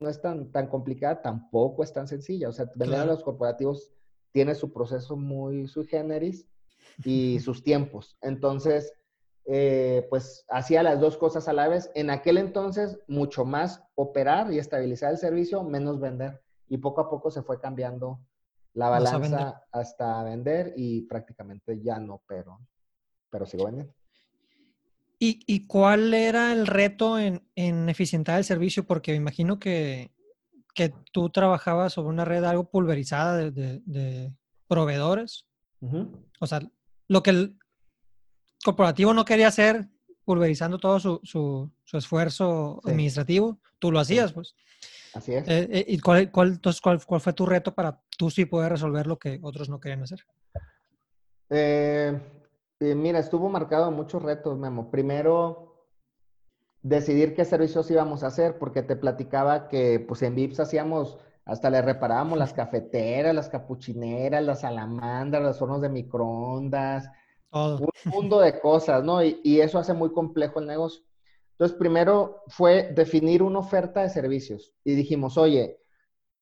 [0.00, 2.48] no es tan, tan complicada, tampoco es tan sencilla.
[2.48, 3.92] O sea, vender a los corporativos
[4.32, 6.46] tiene su proceso muy sui generis
[7.04, 8.16] y sus tiempos.
[8.20, 8.92] Entonces,
[9.46, 11.90] eh, pues hacía las dos cosas a la vez.
[11.94, 16.42] En aquel entonces, mucho más operar y estabilizar el servicio, menos vender.
[16.68, 18.20] Y poco a poco se fue cambiando
[18.74, 22.60] la balanza hasta vender y prácticamente ya no pero
[23.30, 23.92] pero sigo vendiendo.
[25.18, 28.86] ¿Y, cuál era el reto en, en, eficientar el servicio?
[28.86, 30.10] Porque me imagino que,
[30.74, 34.32] que tú trabajabas sobre una red algo pulverizada de, de,
[34.68, 35.46] proveedores.
[36.40, 36.60] O sea,
[37.08, 37.58] lo que el
[38.62, 39.88] corporativo no quería hacer,
[40.24, 44.54] pulverizando todo su, su, esfuerzo administrativo, tú lo hacías, pues.
[45.14, 45.48] Así es.
[45.48, 48.72] Eh, eh, ¿Y cuál, cuál, entonces, cuál, cuál, fue tu reto para tú sí poder
[48.72, 50.26] resolver lo que otros no querían hacer?
[51.48, 52.18] Eh,
[52.80, 54.90] mira, estuvo marcado muchos retos, Memo.
[54.90, 55.86] Primero,
[56.82, 61.70] decidir qué servicios íbamos a hacer, porque te platicaba que pues en VIPS hacíamos hasta
[61.70, 67.08] le reparábamos las cafeteras, las capuchineras, las salamandras, los hornos de microondas,
[67.52, 69.22] un mundo de cosas, ¿no?
[69.22, 71.04] Y, eso hace muy complejo el negocio.
[71.52, 75.80] Entonces, primero fue definir una oferta de servicios y dijimos, oye,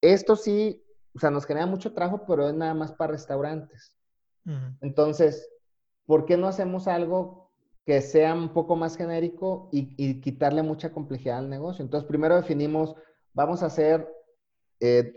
[0.00, 0.82] esto sí,
[1.14, 3.94] o sea, nos genera mucho trabajo, pero es nada más para restaurantes.
[4.80, 5.48] Entonces,
[6.06, 7.50] ¿por qué no hacemos algo
[7.84, 11.84] que sea un poco más genérico y, y quitarle mucha complejidad al negocio?
[11.84, 12.94] Entonces, primero definimos,
[13.32, 14.08] vamos a hacer
[14.80, 15.12] eh,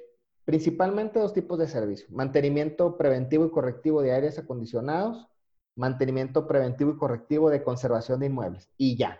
[0.46, 2.08] principalmente dos tipos de servicio.
[2.10, 5.28] Mantenimiento preventivo y correctivo de aires acondicionados,
[5.76, 8.70] mantenimiento preventivo y correctivo de conservación de inmuebles.
[8.78, 9.20] Y ya.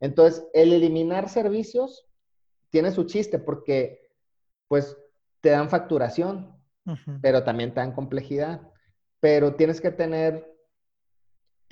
[0.00, 2.06] Entonces, el eliminar servicios
[2.70, 4.10] tiene su chiste porque,
[4.66, 4.96] pues,
[5.40, 6.56] te dan facturación,
[7.22, 8.60] pero también te dan complejidad.
[9.20, 10.53] Pero tienes que tener,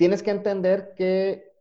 [0.03, 1.53] tienes que entender que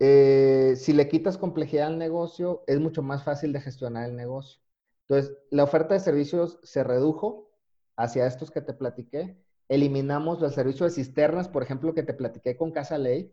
[0.00, 4.60] eh, si le quitas complejidad al negocio, es mucho más fácil de gestionar el negocio.
[5.02, 7.48] Entonces, la oferta de servicios se redujo
[7.96, 9.40] hacia estos que te platiqué.
[9.68, 13.32] Eliminamos los servicios de cisternas, por ejemplo, que te platiqué con Casa Ley,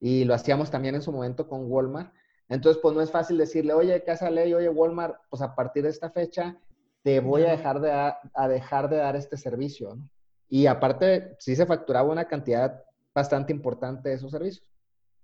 [0.00, 2.12] y lo hacíamos también en su momento con Walmart.
[2.48, 5.90] Entonces, pues no es fácil decirle, oye, Casa Ley, oye, Walmart, pues a partir de
[5.90, 6.58] esta fecha
[7.04, 10.10] te voy a dejar de, a dejar de dar este servicio, ¿no?
[10.48, 12.82] Y aparte, sí se facturaba una cantidad
[13.18, 14.66] bastante importante de esos servicios.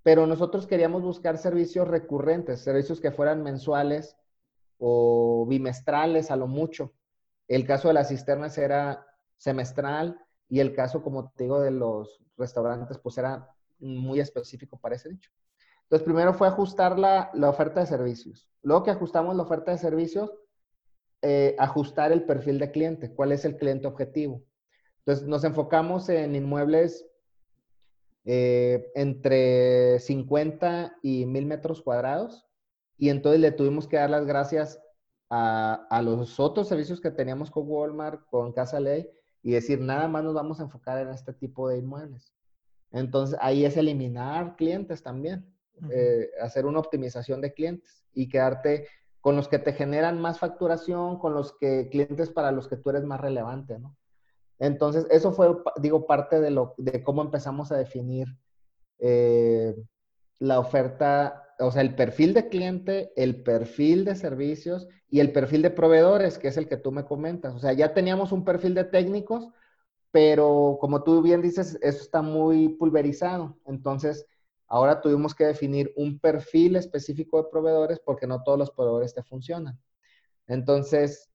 [0.03, 4.17] Pero nosotros queríamos buscar servicios recurrentes, servicios que fueran mensuales
[4.79, 6.93] o bimestrales a lo mucho.
[7.49, 12.21] El caso de las cisternas era semestral y el caso, como te digo, de los
[12.37, 15.31] restaurantes, pues era muy específico para ese dicho.
[15.85, 18.49] Entonces, primero fue ajustar la, la oferta de servicios.
[18.63, 20.33] Luego que ajustamos la oferta de servicios,
[21.23, 23.15] eh, ajustar el perfil de cliente.
[23.15, 24.43] ¿Cuál es el cliente objetivo?
[24.99, 27.07] Entonces, nos enfocamos en inmuebles
[28.25, 32.47] eh, entre 50 y 1000 metros cuadrados.
[32.97, 34.81] Y entonces le tuvimos que dar las gracias
[35.31, 39.09] a, a, los otros servicios que teníamos con Walmart, con Casa Ley,
[39.43, 42.33] y decir, nada más nos vamos a enfocar en este tipo de inmuebles.
[42.93, 45.53] Entonces, ahí es eliminar clientes también,
[45.91, 48.87] eh, hacer una optimización de clientes y quedarte
[49.21, 52.91] con los que te generan más facturación, con los que clientes para los que tú
[52.91, 53.97] eres más relevante, ¿no?
[54.59, 58.27] Entonces, eso fue, digo, parte de, lo, de cómo empezamos a definir
[58.99, 59.75] eh,
[60.39, 65.63] la oferta, o sea, el perfil de cliente, el perfil de servicios y el perfil
[65.63, 67.55] de proveedores, que es el que tú me comentas.
[67.55, 69.49] O sea, ya teníamos un perfil de técnicos,
[70.11, 73.59] pero como tú bien dices, eso está muy pulverizado.
[73.67, 74.27] Entonces,
[74.67, 79.23] ahora tuvimos que definir un perfil específico de proveedores porque no todos los proveedores te
[79.23, 79.79] funcionan.
[80.47, 81.31] Entonces,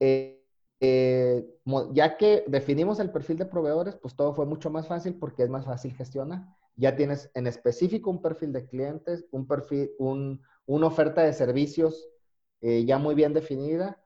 [0.00, 0.43] eh,
[0.86, 1.46] eh,
[1.92, 5.48] ya que definimos el perfil de proveedores, pues todo fue mucho más fácil porque es
[5.48, 6.46] más fácil gestionar.
[6.76, 12.08] Ya tienes en específico un perfil de clientes, un perfil, una oferta de servicios
[12.60, 13.98] eh, ya muy bien definida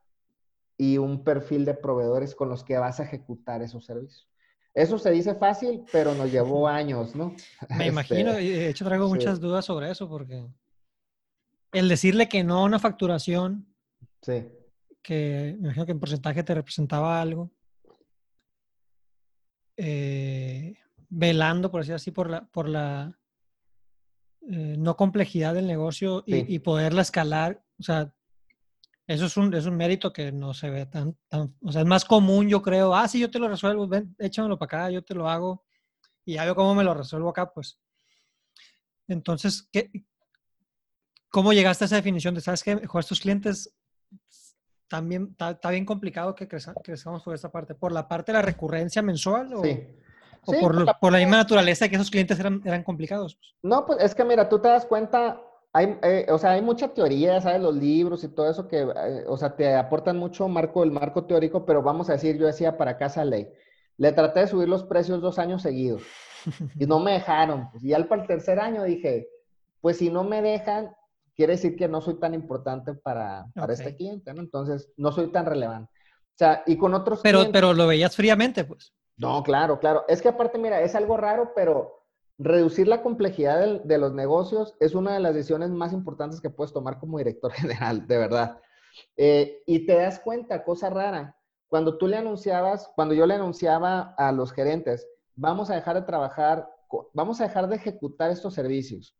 [0.77, 4.29] y un perfil de proveedores con los que vas a ejecutar esos servicios.
[4.75, 7.35] Eso se dice fácil, pero nos llevó años, ¿no?
[7.77, 10.47] Me imagino, y de hecho traigo muchas dudas sobre eso porque
[11.73, 13.67] el decirle que no a una facturación
[14.23, 14.47] sí
[15.09, 17.51] que me imagino que en porcentaje te representaba algo,
[19.75, 20.77] eh,
[21.09, 23.19] velando, por decir así, por la, por la
[24.43, 27.65] eh, no complejidad del negocio y, poderla escalar.
[27.79, 28.13] O sea,
[29.07, 31.87] eso es un, es un mérito que no se ve tan, tan, o sea, es
[31.87, 35.03] más común, yo creo, ah, sí, yo te lo resuelvo, ven, échamelo para acá, yo
[35.03, 35.65] te lo hago
[36.27, 37.81] y ya veo cómo me lo resuelvo acá, pues.
[39.07, 39.91] Entonces, ¿qué,
[41.31, 43.75] ¿cómo llegaste a esa definición de, sabes que estos clientes
[44.89, 47.75] también está, bien complicado que crezcamos por esta parte.
[47.75, 49.87] ¿Por la parte de la recurrencia mensual o, sí.
[50.45, 53.37] o por, por, la, misma naturaleza de que esos clientes eran, eran complicados?
[53.37, 53.55] Pues?
[53.63, 55.41] No, pues es que mira, tú te das cuenta,
[55.73, 57.61] hay, eh, o sea, hay mucha teoría, ¿sabes?
[57.61, 61.25] Los libros y todo eso que, eh, o sea, te aportan mucho marco, el marco
[61.25, 63.49] teórico, pero vamos a decir, yo decía para casa ley.
[63.99, 66.03] Le traté de subir los precios dos años seguidos
[66.79, 67.71] y no me dejaron.
[67.71, 69.29] Pues, y al para el tercer año dije,
[69.81, 70.95] pues si no me dejan,
[71.39, 74.41] quiere decir que no soy tan importante para, para este cliente, ¿no?
[74.41, 75.93] Entonces, no soy tan relevante.
[76.31, 78.93] O sea, y con otros pero, Pero lo veías fríamente, pues.
[79.17, 80.05] No, claro, claro.
[80.09, 82.07] Es que aparte, mira, es algo raro, pero
[82.39, 86.73] reducir la complejidad de, los negocios es una de las decisiones más importantes que puedes
[86.73, 88.59] tomar como director general, de verdad.
[89.17, 91.37] Eh, y te das cuenta, cosa rara,
[91.69, 96.03] cuando tú le anunciabas, cuando yo le anunciaba a los gerentes, vamos a dejar de
[96.03, 96.69] trabajar,
[97.13, 99.15] vamos a dejar de ejecutar estos servicios.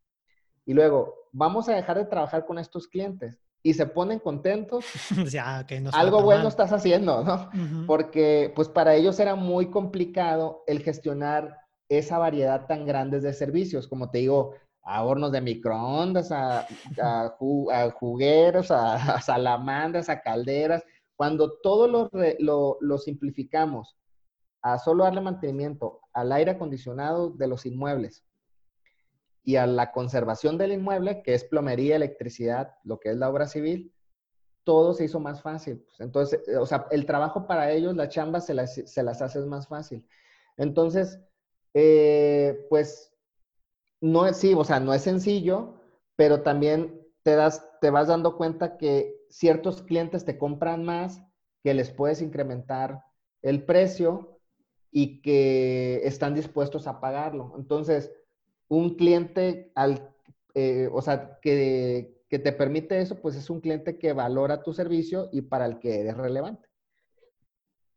[0.69, 4.85] Y luego, vamos a dejar de trabajar con estos clientes y se ponen contentos,
[5.31, 7.49] ya, algo bueno estás haciendo, ¿no?
[7.87, 11.57] Porque pues para ellos era muy complicado el gestionar
[11.89, 14.53] esa variedad tan grande de servicios, como te digo,
[14.83, 16.67] a hornos de microondas, a,
[17.01, 20.83] a, jugueros, a, salamandras, a calderas.
[21.15, 23.97] Cuando todo lo, lo, lo simplificamos
[24.61, 28.23] a solo darle mantenimiento al aire acondicionado de los inmuebles,
[29.43, 33.47] y a la conservación del inmueble, que es plomería, electricidad, lo que es la obra
[33.47, 33.93] civil,
[34.63, 35.79] todo se hizo más fácil.
[35.79, 35.99] Pues.
[35.99, 40.05] Entonces, o sea, el trabajo para ellos, la chamba se las, se las más fácil.
[40.57, 41.19] Entonces,
[41.73, 43.13] eh, pues,
[44.01, 45.81] no es, sí, o sea, no es sencillo,
[46.15, 51.21] pero también te, das, te vas dando cuenta que ciertos clientes te compran más,
[51.63, 53.03] que les puedes incrementar
[53.41, 54.39] el precio
[54.91, 57.53] y que están dispuestos a pagarlo.
[57.57, 58.11] Entonces,
[58.69, 60.13] un cliente al,
[60.53, 65.29] eh, o sea, que, te permite eso, pues es un cliente que valora tu servicio
[65.31, 66.69] y para el que eres relevante.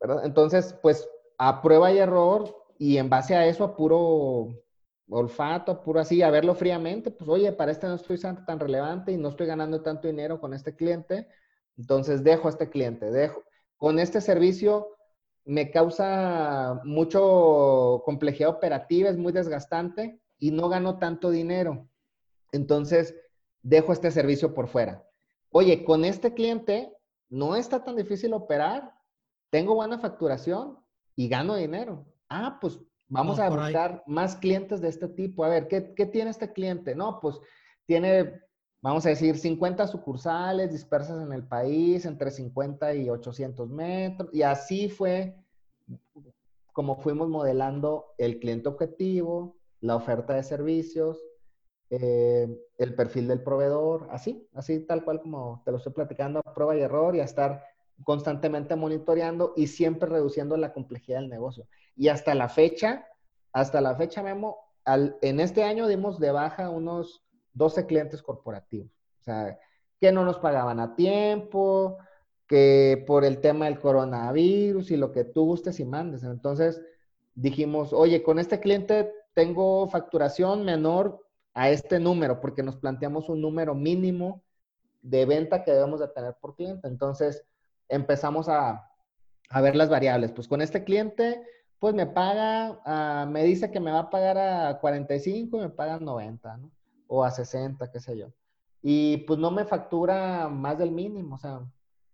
[0.01, 0.25] ¿verdad?
[0.25, 4.65] Entonces, pues a prueba y error y en base a eso, a puro,
[5.11, 9.19] olfato, puro así, a verlo fríamente, pues oye, para este no estoy tan relevante y
[9.19, 11.29] no estoy ganando tanto dinero con este cliente,
[11.77, 13.45] entonces dejo a este cliente, dejo.
[13.77, 14.97] Con este servicio
[15.45, 21.89] me causa mucho complejidad operativa, es muy desgastante y no gano tanto dinero.
[22.51, 23.15] Entonces,
[23.63, 25.07] dejo este servicio por fuera.
[25.51, 26.93] Oye, con este cliente
[27.29, 28.93] no está tan difícil operar,
[29.51, 30.81] tengo buena facturación
[31.15, 32.05] y gano dinero.
[32.29, 35.45] Ah, pues vamos a buscar más clientes de este tipo.
[35.45, 36.97] A ver, ¿qué, ¿qué, tiene este cliente?
[36.97, 37.39] No, pues
[37.87, 38.43] tiene,
[38.81, 44.29] vamos a decir, 50 sucursales dispersas en el país, entre 50 y 800 metros.
[44.33, 45.37] Y así fue
[46.73, 51.23] como fuimos modelando el cliente objetivo, la oferta de servicios,
[51.91, 56.55] eh, el perfil del proveedor, así, así tal cual como te lo estoy platicando, a
[56.55, 57.63] prueba y error y a estar
[58.05, 61.67] constantemente monitoreando y siempre reduciendo la complejidad del negocio.
[61.97, 63.07] Y hasta la fecha,
[63.53, 68.91] hasta la fecha, Memo, al, en este año dimos de baja unos 12 clientes corporativos.
[69.21, 69.59] O sea,
[70.01, 71.99] que no nos pagaban a tiempo,
[72.47, 76.23] que por el tema del coronavirus y lo que tú gustes y mandes.
[76.23, 76.81] Entonces
[77.35, 83.41] dijimos, oye, con este cliente tengo facturación menor a este número, porque nos planteamos un
[83.41, 84.43] número mínimo
[85.03, 86.89] de venta que debemos de tener por cliente.
[86.89, 87.45] Entonces
[87.89, 88.91] empezamos a,
[89.51, 90.33] a ver las variables.
[90.33, 91.43] Pues con este cliente,
[91.79, 95.69] pues me paga, ah, me dice que me va a pagar a 45 y me
[95.69, 96.71] pagan 90, ¿no?
[97.09, 98.29] O a 60, qué sé yo.
[98.83, 101.61] Y pues no me factura más del mínimo, o sea,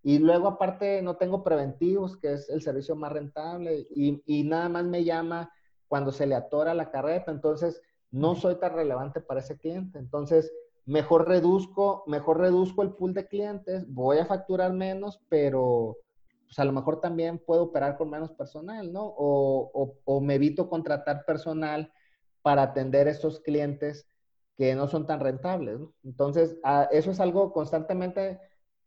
[0.02, 4.68] y luego aparte no tengo preventivos, que es el servicio más rentable, y, y nada
[4.68, 5.50] más me llama
[5.88, 9.98] cuando se le atora la carreta, entonces no soy tan relevante para ese cliente.
[9.98, 10.52] Entonces,
[10.86, 15.98] mejor reduzco, mejor reduzco el pool de clientes, voy a facturar menos, pero
[16.46, 19.04] pues a lo mejor también puedo operar con menos personal, ¿no?
[19.04, 21.92] O, o, me evito contratar personal
[22.40, 24.08] para atender estos clientes
[24.56, 25.92] que no son tan rentables, ¿no?
[26.04, 26.56] Entonces,
[26.90, 28.40] eso es algo constantemente,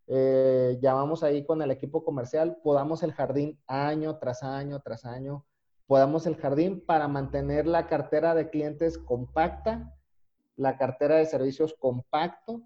[0.08, 5.46] eh, llamamos ahí con el equipo comercial, podamos el jardín año tras año tras año,
[5.92, 9.94] podamos el jardín para mantener la cartera de clientes compacta,
[10.56, 12.66] la cartera de servicios compacto,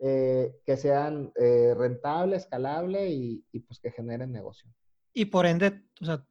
[0.00, 4.68] eh, que sean eh, rentable, escalable y, pues que generen negocio.
[5.12, 6.26] Y por ende, o sea,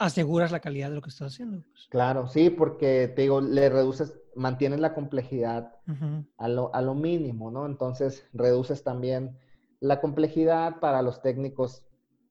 [0.00, 1.62] aseguras la calidad de lo que estás haciendo.
[1.70, 1.86] Pues.
[1.88, 5.76] Claro, sí, porque te digo, le reduces, mantienes la complejidad
[6.38, 7.66] a, lo, a lo mínimo, ¿no?
[7.66, 9.38] Entonces, reduces también
[9.78, 11.87] la complejidad para los técnicos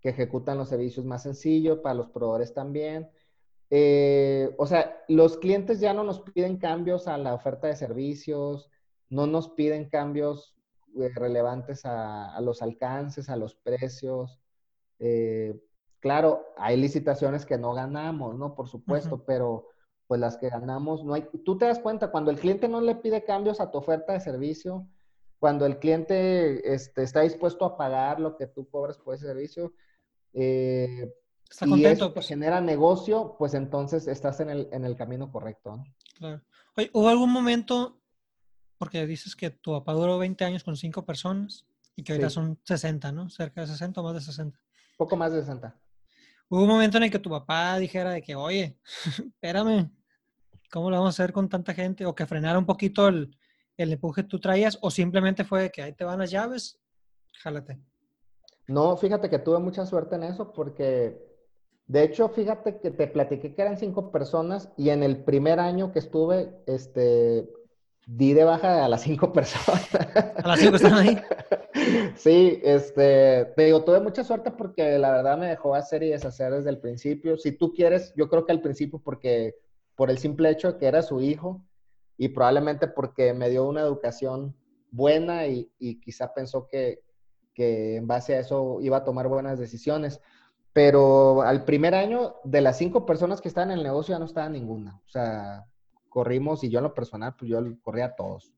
[0.08, 3.10] que ejecutan los servicios más sencillos, para los proveedores también.
[3.70, 8.72] Eh, o sea, los clientes ya no nos piden cambios a la oferta de servicios,
[9.10, 10.56] no nos piden cambios
[10.96, 14.40] eh, relevantes a, los alcances, a los precios.
[15.00, 15.60] Eh,
[16.00, 18.56] claro, hay licitaciones que no ganamos, ¿no?
[18.56, 19.68] Por supuesto, pero
[20.08, 22.96] pues las que ganamos, no hay, tú te das cuenta, cuando el cliente no le
[22.96, 24.88] pide cambios a tu oferta de servicio,
[25.38, 29.74] cuando el cliente este, está dispuesto a pagar lo que tú cobras por ese servicio,
[30.34, 31.14] eh,
[31.50, 32.28] Está y eso pues.
[32.28, 35.84] genera negocio, pues entonces estás en el, en el camino correcto.
[36.18, 36.42] Claro.
[36.76, 38.02] Oye, ¿hubo algún momento,
[38.78, 42.60] porque dices que tu papá duró 20 años con cinco personas y que ahorita son
[42.64, 43.30] 60, ¿no?
[43.30, 44.60] Cerca de 60 o más de 60.
[44.98, 45.76] Poco más de 60.
[46.50, 48.78] Hubo un momento en el que tu papá dijera de que, oye,
[49.18, 49.90] espérame,
[50.70, 52.06] ¿cómo lo vamos a hacer con tanta gente?
[52.06, 53.36] O que frenara un poquito el,
[53.78, 56.80] el empuje que tú traías, o simplemente fue de que ahí te van las llaves,
[57.34, 57.80] jálate.
[58.68, 61.18] No, fíjate que tuve mucha suerte en eso porque,
[61.88, 65.94] de hecho, fíjate que te platiqué que eran cinco personas y en el primer año
[65.94, 67.50] que estuve, este,
[68.06, 69.88] di de baja a las cinco personas.
[69.96, 71.18] ¿A las cinco están ahí?
[72.16, 76.52] sí, este, te digo, tuve mucha suerte porque la verdad me dejó hacer y deshacer
[76.54, 77.38] desde el principio.
[77.38, 79.56] Si tú quieres, yo creo que al principio porque,
[79.96, 81.64] por el simple hecho de que era su hijo
[82.18, 84.54] y probablemente porque me dio una educación
[84.92, 87.02] buena y, y quizá pensó que,
[87.58, 90.22] que en base a eso iba a tomar buenas decisiones.
[90.74, 94.26] Pero al primer año, de las cinco personas que estaban en el negocio, ya no
[94.26, 95.02] estaba ninguna.
[95.08, 95.66] O sea,
[96.08, 98.54] corrimos y yo en lo personal, pues yo corría a todos.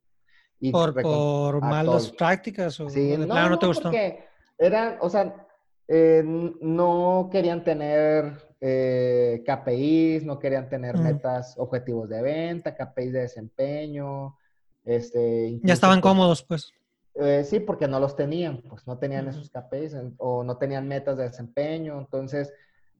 [0.60, 3.84] Y ¿Por, por malas prácticas o sí, no, no, te gustó?
[3.84, 4.26] Porque
[4.58, 5.47] eran, o sea,
[5.88, 13.20] eh, no querían tener eh, KPIs, no querían tener metas, objetivos de venta, KPIs de
[13.22, 14.36] desempeño.
[14.84, 16.74] Este, ya estaban pues cómodos, pues.
[17.16, 21.18] Eh, sí, porque no los tenían, pues no tenían esos KPIs o no tenían metas
[21.18, 22.53] de desempeño, entonces,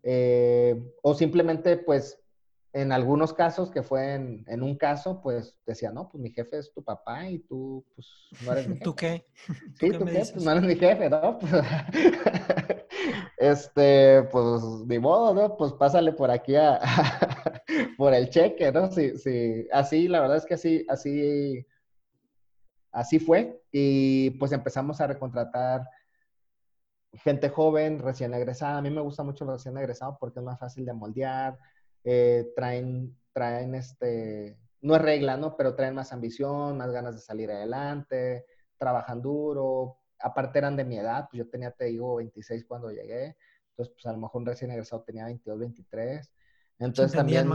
[0.03, 2.20] eh, o simplemente pues
[2.72, 6.72] en algunos casos, que fue en, un caso, pues decía, no, pues mi jefe es
[6.72, 8.84] tu papá y tú, pues no eres mi jefe.
[8.84, 9.26] ¿Tú qué?
[9.80, 10.12] Sí, ¿tú, qué?
[10.34, 11.39] Pues no eres mi jefe, ¿no?
[11.39, 11.51] Pues,
[13.38, 15.57] este, pues ni modo, ¿no?
[15.57, 16.80] Pues pásale por aquí a,
[17.97, 18.91] por el cheque, ¿no?
[18.91, 21.66] Sí, sí, así, la verdad es que así, así,
[22.92, 23.62] así fue.
[23.72, 25.88] Y pues empezamos a recontratar
[27.14, 28.78] gente joven, recién egresada.
[28.78, 31.58] A mí me gusta mucho el recién egresado porque es más fácil de moldear
[32.04, 35.56] eh, traen, traen este, no es regla, ¿no?
[35.58, 38.46] Pero traen más ambición, más ganas de salir adelante,
[38.78, 43.36] trabajan duro, aparte eran de mi edad, pues yo tenía, te digo, 26 cuando llegué,
[43.72, 46.32] entonces pues a lo mejor un recién egresado tenía 22, 23.
[46.80, 47.50] Entonces también,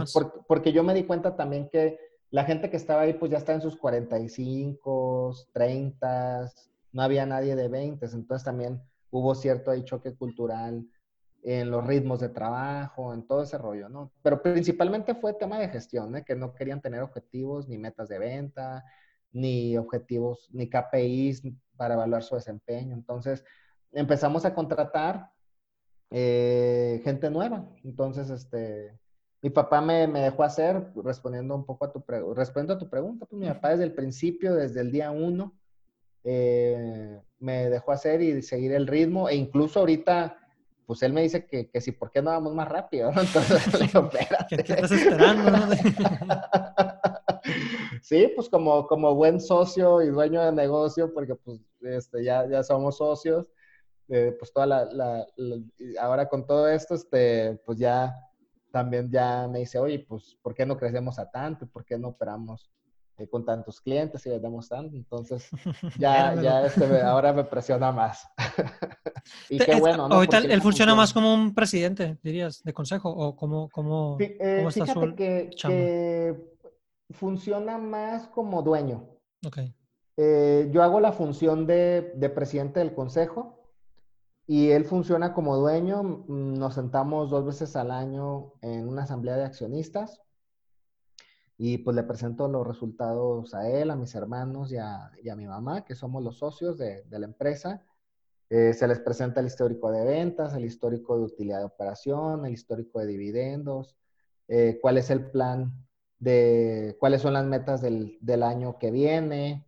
[0.46, 1.98] porque yo me di cuenta también que
[2.34, 6.50] la gente que estaba ahí pues ya está en sus 45, 30,
[6.90, 8.82] no había nadie de 20, entonces también
[9.12, 10.84] hubo cierto choque cultural
[11.44, 14.10] en los ritmos de trabajo, en todo ese rollo, ¿no?
[14.20, 16.24] Pero principalmente fue tema de gestión, ¿eh?
[16.24, 18.84] que no querían tener objetivos ni metas de venta,
[19.30, 21.42] ni objetivos, ni KPIs
[21.76, 22.96] para evaluar su desempeño.
[22.96, 23.44] Entonces,
[23.92, 25.30] empezamos a contratar
[26.10, 27.64] eh, gente nueva.
[27.84, 28.98] Entonces, este,
[29.44, 33.26] mi papá me, me, dejó hacer, respondiendo un poco a tu, respondiendo a tu pregunta,
[33.26, 35.52] pues mi papá desde el principio, desde el día uno,
[36.24, 40.38] eh, me dejó hacer y seguir el ritmo, e incluso ahorita
[40.86, 43.10] pues él me dice que, que si, ¿por qué no vamos más rápido?
[43.10, 44.64] Entonces le digo, espérate.
[44.64, 45.52] ¿Qué, estás esperando?
[48.02, 52.62] sí, pues como, como buen socio y dueño de negocio, porque pues este, ya, ya
[52.62, 53.50] somos socios,
[54.08, 55.26] eh, pues toda la, la,
[56.00, 58.14] ahora con todo esto, este, pues ya
[58.74, 61.64] también ya me dice, oye, pues, ¿por qué no crecemos a tanto?
[61.64, 62.72] ¿Por qué no operamos
[63.16, 64.96] eh, con tantos clientes y les damos tanto.
[64.96, 65.48] Entonces,
[65.96, 68.26] ya, ya este, ahora me presiona más.
[69.48, 70.16] y qué bueno, ¿no?
[70.16, 75.14] Ahorita él funciona más como un presidente, dirías, de consejo, o como, como, eh, fíjate
[75.14, 76.34] que,
[77.10, 79.08] funciona más como dueño.
[79.46, 79.58] Ok.
[80.16, 83.63] Eh, yo hago la función de, de presidente del consejo
[84.46, 86.02] y él funciona como dueño.
[86.02, 90.20] Mm, nos sentamos dos veces al año en una asamblea de accionistas
[91.56, 95.84] y pues le presento los resultados a él, a mis hermanos y a, mi mamá,
[95.84, 97.84] que somos los socios de, la empresa.
[98.50, 102.52] Eh, se les presenta el histórico de ventas, el histórico de utilidad de operación, el
[102.52, 103.96] histórico de dividendos,
[104.48, 105.72] eh, cuál es el plan
[106.18, 109.63] de, cuáles son las metas del, año que viene,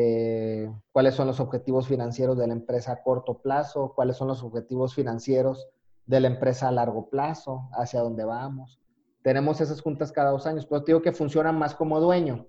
[0.00, 4.44] eh, cuáles son los objetivos financieros de la empresa a corto plazo, cuáles son los
[4.44, 5.66] objetivos financieros
[6.06, 8.78] de la empresa a largo plazo, hacia dónde vamos.
[9.22, 12.46] Tenemos esas juntas cada dos años, pero te digo que funcionan más como dueño.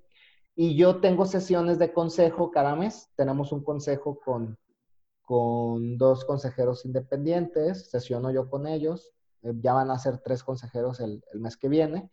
[0.55, 3.09] Y yo tengo sesiones de consejo cada mes.
[3.15, 4.55] Tenemos un consejo con,
[5.23, 7.89] con dos consejeros independientes.
[7.89, 9.11] Sesiono yo con ellos.
[9.41, 12.11] Eh, ya van a ser tres consejeros el, el mes que viene.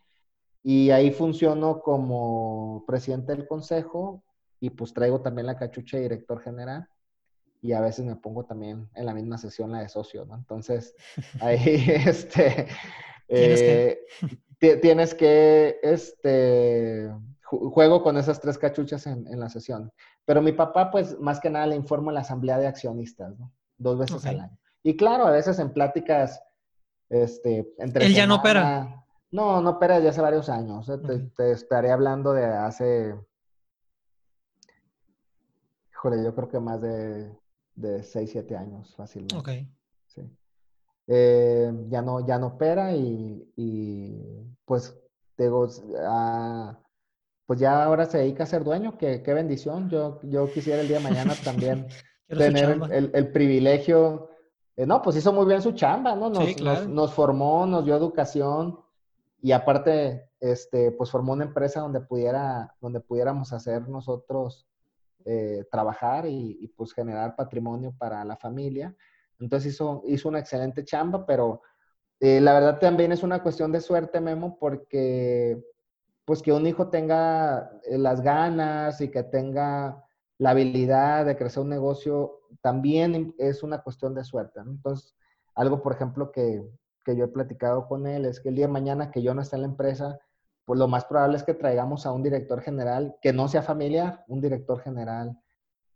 [0.62, 4.22] Y ahí funciono como presidente del consejo
[4.60, 6.88] y pues traigo también la cachucha de director general
[7.60, 10.36] y a veces me pongo también en la misma sesión la de socio, ¿no?
[10.36, 10.94] Entonces,
[11.40, 12.68] ahí, este,
[13.28, 14.06] eh,
[14.80, 17.10] tienes que, este,
[17.46, 19.92] juego con esas tres cachuchas en, la sesión.
[20.24, 23.52] Pero mi papá, pues, más que nada le informo a la asamblea de accionistas, ¿no?
[23.78, 24.58] Dos veces al año.
[24.82, 26.42] Y claro, a veces en pláticas,
[27.08, 28.06] este, entre...
[28.06, 29.04] ¿Él ya no opera?
[29.30, 30.88] No, no opera desde hace varios años.
[30.88, 30.98] ¿eh?
[31.36, 33.14] Te, estaré hablando de hace...
[36.06, 37.36] Híjole, yo creo que más de,
[37.74, 39.36] de 6, 7 años fácilmente.
[39.36, 39.48] Ok.
[40.06, 40.22] Sí.
[41.08, 44.96] Eh, ya, no, ya no opera y, pues
[45.36, 45.68] digo,
[46.04, 46.78] ah,
[47.44, 49.90] pues ya ahora se dedica a ser dueño, qué, qué bendición.
[49.90, 51.88] Yo, yo quisiera el día de mañana también
[52.28, 54.30] tener el, privilegio.
[54.76, 56.30] Eh, no, pues hizo muy bien su chamba, ¿no?
[56.30, 58.78] Nos, nos, formó, nos dio educación
[59.42, 64.68] y aparte, este, pues formó una empresa donde pudiera, donde pudiéramos hacer nosotros
[65.28, 68.94] eh, trabajar y, y, pues generar patrimonio para la familia.
[69.40, 71.62] Entonces hizo, hizo una excelente chamba, pero
[72.20, 75.60] eh, la verdad también es una cuestión de suerte, Memo, porque
[76.24, 80.04] pues que un hijo tenga eh, las ganas y que tenga
[80.38, 84.60] la habilidad de crecer un negocio, también es una cuestión de suerte.
[84.60, 85.14] Entonces,
[85.54, 86.62] algo, por ejemplo, que,
[87.04, 89.42] que, yo he platicado con él es que el día de mañana que yo no
[89.42, 90.18] esté en la empresa,
[90.66, 94.24] pues lo más probable es que traigamos a un director general que no sea familiar,
[94.28, 95.38] un director general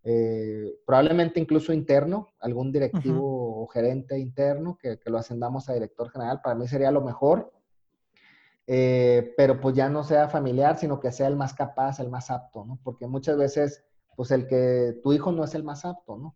[0.03, 6.41] eh, probablemente incluso interno, algún directivo o gerente interno que, lo ascendamos a director general,
[6.43, 7.53] para mí sería lo mejor,
[8.67, 12.31] eh, pero pues ya no sea familiar, sino que sea el más capaz, el más
[12.31, 12.79] apto, ¿no?
[12.83, 13.85] Porque muchas veces,
[14.17, 16.35] pues el que tu hijo no es el más apto, ¿no?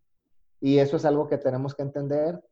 [0.60, 2.44] Y eso es algo que tenemos que entender,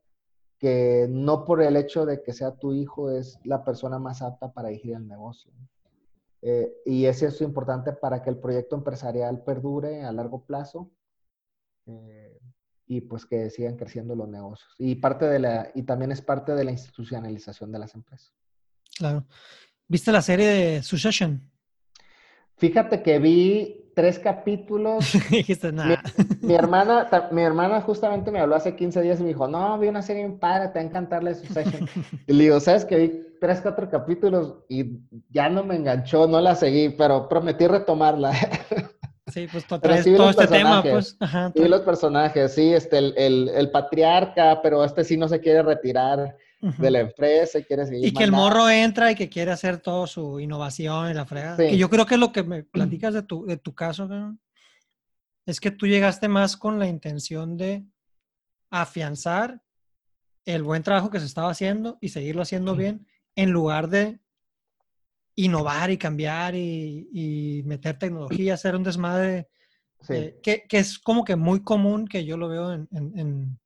[0.58, 4.52] que no por el hecho de que sea tu hijo es la persona más apta
[4.52, 5.52] para dirigir el negocio.
[6.42, 10.90] Eh, y es eso importante para que el proyecto empresarial perdure a largo plazo
[11.86, 12.36] eh,
[12.86, 14.74] y pues que sigan creciendo los negocios.
[14.76, 18.34] Y, parte de la, y también es parte de la institucionalización de las empresas.
[18.98, 19.24] Claro.
[19.86, 21.48] ¿Viste la serie de Succession?
[22.56, 25.12] Fíjate que vi tres capítulos.
[25.30, 26.02] Dijiste nada.
[26.40, 29.88] Mi, hermana, mi hermana justamente me habló hace 15 días y me dijo, no, vi
[29.88, 31.88] una serie bien padre, te va a encantar la Succession.
[32.26, 36.40] y le digo, ¿sabes que vi tres, cuatro capítulos y ya no me enganchó, no
[36.40, 38.32] la seguí, pero prometí retomarla.
[39.32, 39.80] Sí, pues todo,
[40.30, 41.16] este tema, pues.
[41.18, 46.36] Ajá, los personajes, sí, este, el, el, patriarca, pero este sí no se quiere retirar
[46.60, 48.06] de la empresa y quiere seguir.
[48.06, 51.56] Y que el morro entra y que quiere hacer todo su innovación y la fregada.
[51.56, 54.08] Que yo creo que lo que me platicas de tu, de tu caso,
[55.46, 57.84] es que tú llegaste más con la intención de
[58.70, 59.60] afianzar
[60.44, 64.20] el buen trabajo que se estaba haciendo y seguirlo haciendo bien, en lugar de
[65.34, 69.48] innovar y cambiar y, meter tecnología, hacer un desmadre,
[70.08, 73.58] eh, que, es como que muy común que yo lo veo en,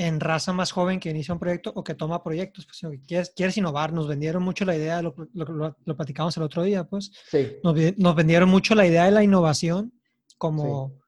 [0.00, 3.32] en raza más joven que inicia un proyecto o que toma proyectos, pues que quieres,
[3.36, 7.58] quieres innovar, nos vendieron mucho la idea, lo, lo, platicamos el otro día, pues, sí.
[7.62, 9.92] nos, vendieron mucho la idea de la innovación
[10.38, 10.98] como,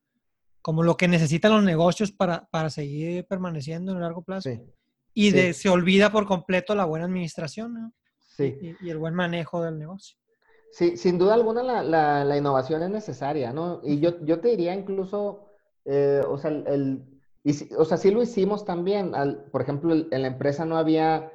[0.61, 4.51] como lo que necesitan los negocios para, para seguir permaneciendo en el largo plazo.
[5.15, 7.93] Y de, se olvida por completo la buena administración
[8.39, 10.17] y, y, el buen manejo del negocio.
[10.73, 13.81] Sí, sin duda alguna la, la, la innovación es necesaria, ¿no?
[13.85, 15.51] Y yo, yo te diría incluso,
[15.85, 17.05] eh, o sea, el
[17.45, 19.13] y, o sea, sí lo hicimos también.
[19.51, 21.33] por ejemplo, en la empresa no había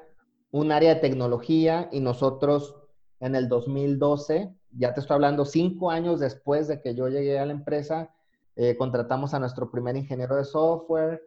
[0.51, 2.75] un área de tecnología y nosotros
[3.19, 7.45] en el 2012, ya te estoy hablando cinco años después de que yo llegué a
[7.45, 8.13] la empresa,
[8.55, 11.21] eh, contratamos a nuestro primer ingeniero de software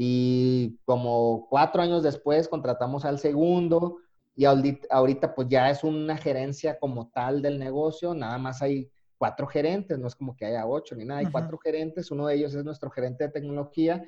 [0.00, 3.96] y como cuatro años después contratamos al segundo
[4.36, 9.48] y ahorita pues ya es una gerencia como tal del negocio, nada más hay cuatro
[9.48, 12.54] gerentes, no es como que haya ocho ni nada, hay cuatro gerentes, uno de ellos
[12.54, 14.04] es nuestro gerente de tecnología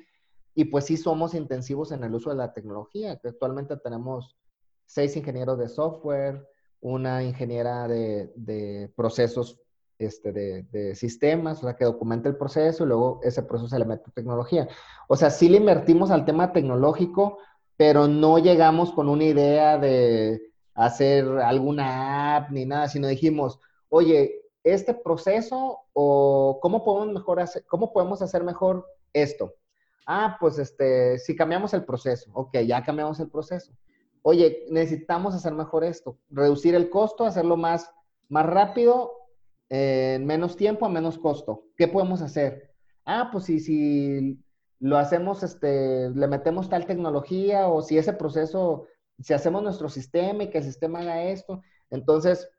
[0.55, 4.37] y pues sí somos intensivos en el uso de la tecnología, que actualmente tenemos
[4.85, 6.47] seis ingenieros de software,
[6.79, 9.59] una ingeniera de, procesos
[10.05, 13.85] este, de, sistemas, o sea, que documenta el proceso y luego ese proceso se le
[13.85, 14.67] mete tecnología.
[15.07, 17.37] O sea, sí le invertimos al tema tecnológico,
[17.77, 20.41] pero no llegamos con una idea de
[20.73, 27.65] hacer alguna app ni nada, sino dijimos, oye, este proceso o cómo podemos mejor hacer,
[27.67, 29.53] cómo podemos hacer mejor esto.
[30.05, 33.73] Ah, pues este, si cambiamos el proceso, ok, ya cambiamos el proceso.
[34.23, 37.91] Oye, necesitamos hacer mejor esto, reducir el costo, hacerlo más,
[38.29, 39.11] más rápido,
[39.73, 41.63] en menos tiempo, a menos costo.
[41.77, 42.73] ¿Qué podemos hacer?
[43.05, 44.37] Ah, pues si, si
[44.79, 48.87] lo hacemos, este, le metemos tal tecnología o si ese proceso,
[49.21, 52.49] si hacemos nuestro sistema y que el sistema haga esto, entonces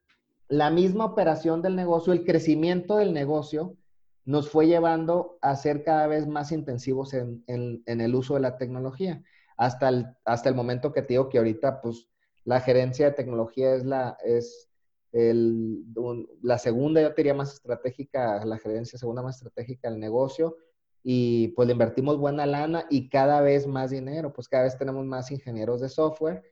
[0.48, 3.76] la misma operación del negocio, el crecimiento del negocio,
[4.24, 9.22] nos fue llevando a ser cada vez más intensivos en, el uso de la tecnología.
[9.58, 12.08] Hasta el, hasta el momento que te digo que ahorita, pues,
[12.44, 14.71] la gerencia de tecnología es la, es
[15.12, 20.56] la segunda, yo diría, más estratégica, la gerencia segunda más estratégica del negocio.
[21.04, 25.04] Y pues le invertimos buena lana y cada vez más dinero, pues cada vez tenemos
[25.04, 26.44] más ingenieros de software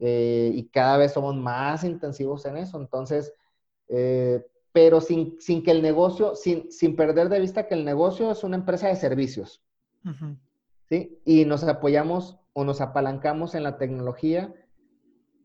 [0.00, 2.80] eh, y cada vez somos más intensivos en eso.
[2.80, 3.32] Entonces,
[3.88, 8.44] eh, pero sin, que el negocio, sin, sin, perder de vista que el negocio es
[8.44, 9.62] una empresa de servicios.
[10.88, 11.20] ¿sí?
[11.24, 14.52] Y nos apoyamos o nos apalancamos en la tecnología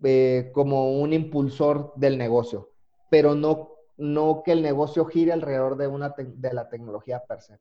[0.03, 2.71] eh, como un impulsor del negocio,
[3.09, 7.59] pero no, no que el negocio gire alrededor de, una de la tecnología per se.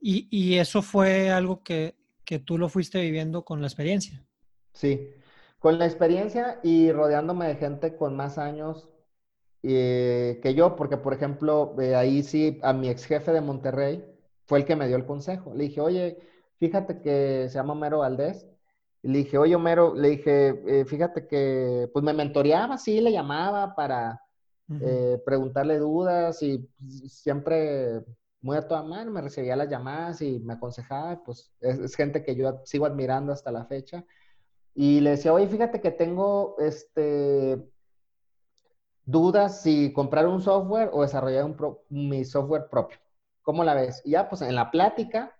[0.00, 1.94] Y, y eso fue algo que,
[2.24, 4.22] que tú lo fuiste viviendo con la experiencia.
[4.72, 5.10] Sí,
[5.58, 8.88] con la experiencia y rodeándome de gente con más años
[9.62, 14.04] eh, que yo, porque por ejemplo, eh, ahí sí, a mi ex jefe de Monterrey
[14.44, 15.54] fue el que me dio el consejo.
[15.54, 16.18] Le dije, oye,
[16.58, 18.46] fíjate que se llama Homero Valdés.
[19.04, 23.12] Y le dije, oye, Homero, le dije, eh, fíjate que, pues me mentoreaba, sí, le
[23.12, 24.20] llamaba para
[25.26, 26.66] preguntarle dudas y
[27.06, 28.02] siempre
[28.40, 32.24] muy a toda mano, me recibía las llamadas y me aconsejaba, pues es, es, gente
[32.24, 34.04] que yo sigo admirando hasta la fecha.
[34.74, 37.62] Y le decía, oye, fíjate que tengo este
[39.06, 41.56] dudas si comprar un software o desarrollar un
[41.88, 42.98] mi software propio.
[43.42, 44.02] ¿Cómo la ves?
[44.04, 45.33] Y ya, pues en la plática,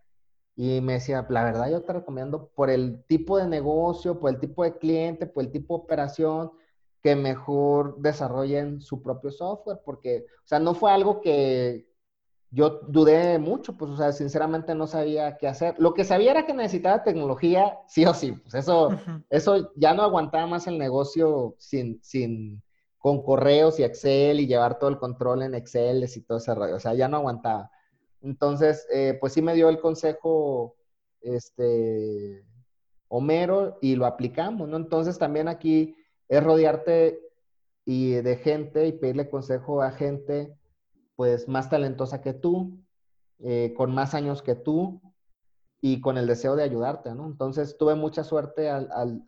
[0.56, 4.38] y me decía, la verdad yo te recomiendo por el tipo de negocio, por el
[4.38, 6.52] tipo de cliente, por el tipo de operación,
[7.02, 11.86] que mejor desarrollen su propio software, porque, o sea, no fue algo que
[12.50, 15.74] yo dudé mucho, pues, o sea, sinceramente no sabía qué hacer.
[15.78, 18.90] Lo que sabía era que necesitaba tecnología, sí o sí, pues eso,
[19.28, 22.62] eso ya no aguantaba más el negocio sin, sin,
[22.96, 26.76] con correos y Excel y llevar todo el control en Excel y todo ese rollo,
[26.76, 27.70] o sea, ya no aguantaba.
[28.24, 30.76] Entonces, eh, pues sí me dio el consejo,
[31.20, 32.44] este,
[33.08, 34.76] Homero y lo aplicamos, ¿no?
[34.76, 35.94] Entonces también aquí
[36.28, 37.20] es rodearte
[37.84, 40.56] y de gente y pedirle consejo a gente
[41.16, 42.82] pues más talentosa que tú,
[43.40, 45.00] eh, con más años que tú
[45.80, 47.26] y con el deseo de ayudarte, ¿no?
[47.26, 49.22] Entonces tuve mucha suerte al,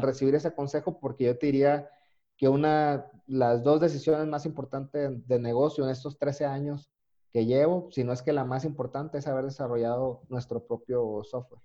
[0.00, 1.90] recibir ese consejo porque yo te diría
[2.38, 6.93] que una, las dos decisiones más importantes de negocio en estos 13 años
[7.34, 11.60] que llevo, si no es que la más importante es haber desarrollado nuestro propio software.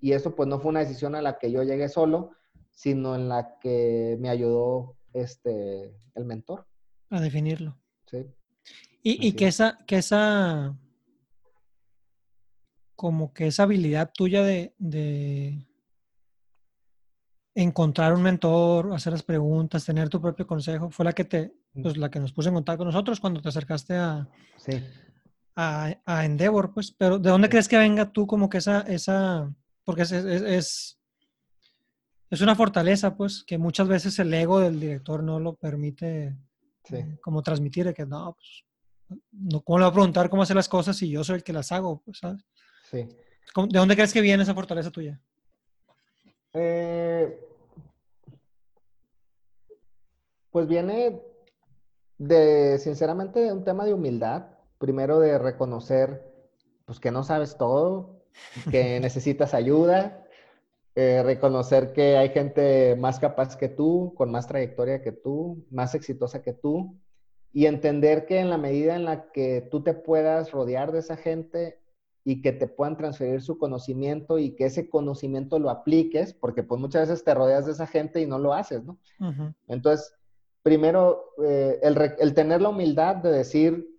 [0.00, 2.30] Y eso pues no fue una decisión a la que yo llegué solo,
[2.70, 6.68] sino en la que me ayudó este, el mentor.
[7.10, 7.76] A definirlo.
[8.06, 8.26] Sí.
[9.02, 10.78] Y, que esa, que esa,
[12.94, 15.66] como que esa habilidad tuya de,
[17.56, 21.52] encontrar un mentor, hacer las preguntas, tener tu propio consejo, fue la que te,
[21.82, 24.28] pues la que nos puso en contacto con nosotros cuando te acercaste a,
[25.60, 26.92] a, Endeavor, pues.
[26.92, 29.52] Pero ¿de dónde crees que venga tú como que esa, esa,
[29.84, 30.98] porque es, es,
[32.30, 36.36] es, una fortaleza, pues, que muchas veces el ego del director no lo permite
[36.90, 40.56] eh, como transmitir, de que no, pues, no, ¿cómo le voy a preguntar cómo hacer
[40.56, 42.02] las cosas si yo soy el que las hago?
[42.04, 42.44] Pues, ¿sabes?
[42.88, 42.98] Sí.
[42.98, 45.20] ¿De dónde crees que viene esa fortaleza tuya?
[46.52, 47.40] Eh,
[50.52, 51.20] pues viene
[52.16, 54.57] de, sinceramente, de un tema de humildad.
[54.78, 56.24] Primero de reconocer,
[56.84, 58.22] pues, que no sabes todo,
[58.70, 60.24] que necesitas ayuda,
[60.94, 65.94] eh, reconocer que hay gente más capaz que tú, con más trayectoria que tú, más
[65.94, 66.96] exitosa que tú,
[67.52, 71.16] y entender que en la medida en la que tú te puedas rodear de esa
[71.16, 71.78] gente
[72.24, 76.80] y que te puedan transferir su conocimiento y que ese conocimiento lo apliques, porque pues
[76.80, 78.98] muchas veces te rodeas de esa gente y no lo haces, ¿no?
[79.66, 80.14] Entonces,
[80.62, 83.97] primero, eh, el, tener la humildad de decir,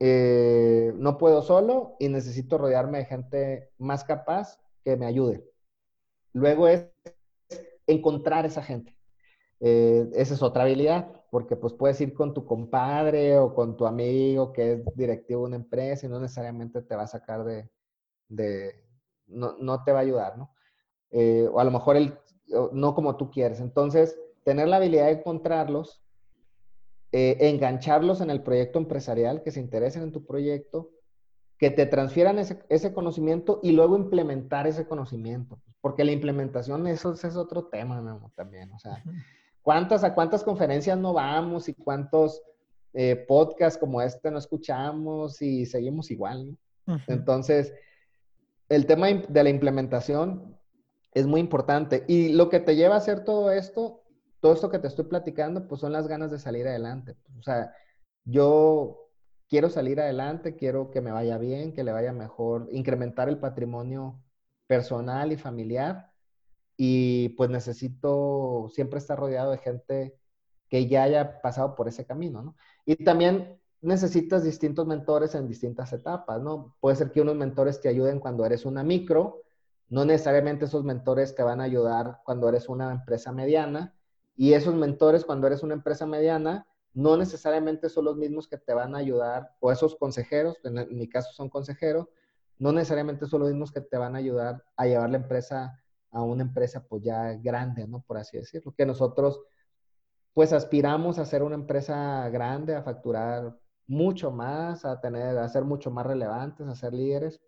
[0.00, 5.44] eh, no puedo solo y necesito rodearme de gente más capaz que me ayude.
[6.32, 6.86] Luego es
[7.86, 8.96] encontrar esa gente.
[9.60, 13.86] Eh, esa es otra habilidad porque pues puedes ir con tu compadre o con tu
[13.86, 18.74] amigo que es directivo de una empresa y no necesariamente te va a sacar de,
[19.26, 20.54] no, no, te va a ayudar, ¿no?
[21.10, 22.16] Eh, o a lo mejor el,
[22.72, 23.60] no como tú quieres.
[23.60, 26.02] Entonces, tener la habilidad de encontrarlos,
[27.12, 30.90] eh, engancharlos en el proyecto empresarial, que se interesen en tu proyecto,
[31.58, 35.60] que te transfieran ese, ese conocimiento y luego implementar ese conocimiento.
[35.80, 38.02] Porque la implementación, eso, es otro tema.
[38.34, 39.02] También, o sea,
[39.62, 42.42] ¿Cuántas, a cuántas conferencias no vamos y cuántos
[42.94, 46.56] eh, podcasts como este no escuchamos y seguimos igual?
[47.06, 47.72] Entonces,
[48.68, 50.58] el tema de la implementación
[51.12, 52.04] es muy importante.
[52.08, 54.02] Y lo que te lleva a hacer todo esto,
[54.40, 57.16] todo esto que te estoy platicando, pues son las ganas de salir adelante.
[57.38, 57.74] O sea,
[58.24, 59.10] yo
[59.48, 64.22] quiero salir adelante, quiero que me vaya bien, que le vaya mejor, incrementar el patrimonio
[64.66, 66.10] personal y familiar
[66.76, 70.18] y pues necesito siempre estar rodeado de gente
[70.68, 72.56] que ya haya pasado por ese camino, ¿no?
[72.86, 76.76] Y también necesitas distintos mentores en distintas etapas, ¿no?
[76.80, 79.42] Puede ser que unos mentores te ayuden cuando eres una micro,
[79.88, 83.94] no necesariamente esos mentores te van a ayudar cuando eres una empresa mediana,
[84.40, 88.72] y esos mentores cuando eres una empresa mediana no necesariamente son los mismos que te
[88.72, 92.08] van a ayudar, o esos consejeros, en, mi caso son consejeros,
[92.56, 95.78] no necesariamente son los mismos que te van a ayudar a llevar la empresa
[96.10, 98.00] a una empresa pues ya grande, ¿no?
[98.00, 99.42] Por así decirlo, que nosotros
[100.32, 105.64] pues aspiramos a ser una empresa grande, a facturar mucho más, a tener, a ser
[105.64, 107.42] mucho más relevantes, a ser líderes.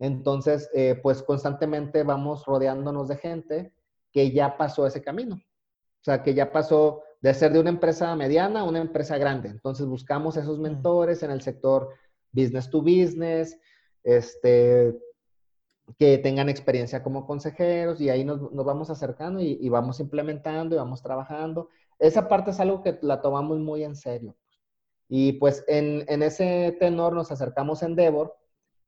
[0.00, 3.72] Entonces, eh, pues constantemente vamos rodeándonos de gente
[4.10, 5.40] que ya pasó ese camino.
[6.06, 9.48] O sea, que ya pasó de ser de una empresa mediana a una empresa grande.
[9.48, 11.88] Entonces buscamos esos mentores en el sector
[12.30, 13.58] business to business,
[14.04, 14.96] este,
[15.98, 21.02] que tengan experiencia como consejeros y ahí nos, vamos acercando y, vamos implementando y vamos
[21.02, 21.70] trabajando.
[21.98, 24.36] Esa parte es algo que la tomamos muy en serio.
[25.08, 28.36] Y pues en, ese tenor nos acercamos a Endeavor,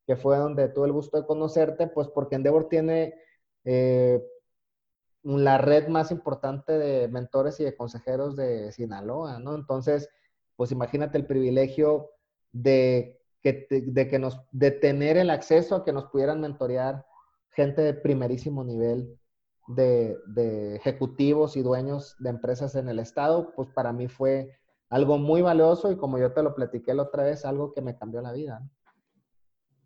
[0.06, 3.16] que fue donde tuve el gusto de conocerte, pues porque Endeavor tiene
[3.64, 4.22] eh,
[5.22, 9.54] la red más importante de mentores y de consejeros de Sinaloa, ¿no?
[9.54, 10.08] Entonces,
[10.56, 12.10] pues imagínate el privilegio
[12.52, 17.06] de de, que nos, de tener el acceso a que nos pudieran mentorear
[17.50, 19.18] gente de primerísimo nivel
[19.66, 24.56] de, ejecutivos y dueños de empresas en el estado, pues para mí fue
[24.88, 27.96] algo muy valioso y como yo te lo platiqué la otra vez, algo que me
[27.96, 28.62] cambió la vida.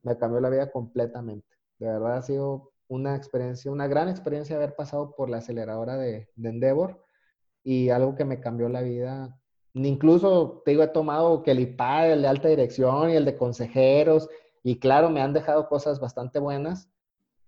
[0.03, 1.47] Me cambió la vida completamente.
[1.78, 6.28] De verdad ha sido una experiencia, una gran experiencia haber pasado por la aceleradora de,
[6.36, 7.03] de Endeavor
[7.64, 9.38] y algo que me cambió la vida.
[9.72, 13.38] Incluso, te digo, he tomado que el IPAD, el de alta dirección y el de
[13.38, 14.28] consejeros,
[14.62, 16.90] y claro, me han dejado cosas bastante buenas,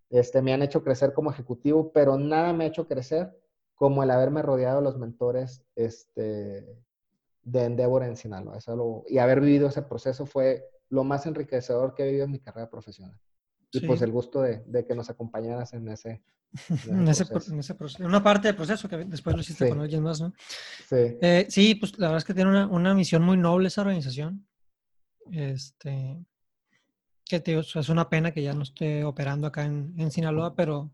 [0.09, 3.39] este, me han hecho crecer como ejecutivo, pero nada me ha hecho crecer
[3.75, 6.83] como el haberme rodeado de los mentores este,
[7.43, 8.59] de Endeavor en Sinaloa.
[9.09, 12.71] y haber vivido ese proceso fue lo más enriquecedor que he vivido en mi carrera
[12.71, 13.19] profesional.
[13.75, 16.23] Y pues el gusto de, que nos acompañaras en ese,
[16.89, 18.05] en ese, proceso.
[18.05, 20.33] Una parte del proceso que después lo hiciste con alguien más, ¿no?
[20.89, 21.19] Sí.
[21.21, 24.47] Eh, sí, pues la verdad es que tiene una, una, misión muy noble esa organización.
[25.31, 26.25] Este,
[27.25, 30.93] que es una pena que ya no esté operando acá en, en Sinaloa, pero,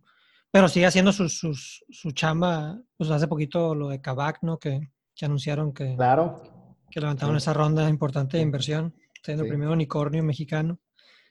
[0.51, 2.81] pero sigue haciendo su, su, su, chamba.
[2.97, 4.59] Pues hace poquito lo de Kavak, ¿no?
[4.59, 6.43] Que, que anunciaron que, claro.
[6.91, 10.78] que levantaron esa ronda importante de inversión, siendo el primer unicornio mexicano.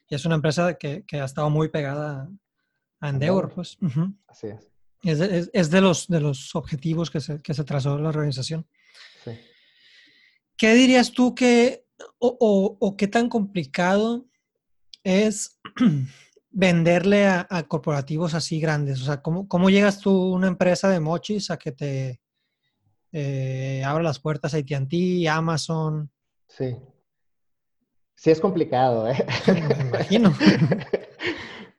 [0.10, 2.30] Y es una empresa que, que ha estado muy pegada
[2.99, 3.78] a Endeavor, pues.
[4.28, 4.68] Así es.
[5.03, 8.68] Es de, es, de, los, de los objetivos que se, que se trazó la organización.
[9.24, 9.32] Sí.
[10.57, 11.86] ¿Qué dirías tú que,
[12.18, 14.28] o, o, o, qué tan complicado
[15.03, 15.57] es
[16.51, 19.01] venderle a, corporativos así grandes?
[19.01, 22.20] O sea, ¿cómo, ¿cómo, llegas tú, una empresa de mochis, a que te
[23.14, 26.12] eh, abra las puertas a AT&T, Amazon?
[26.47, 26.76] Sí.
[28.20, 29.26] Sí es complicado, ¿eh?
[29.47, 30.34] Me imagino.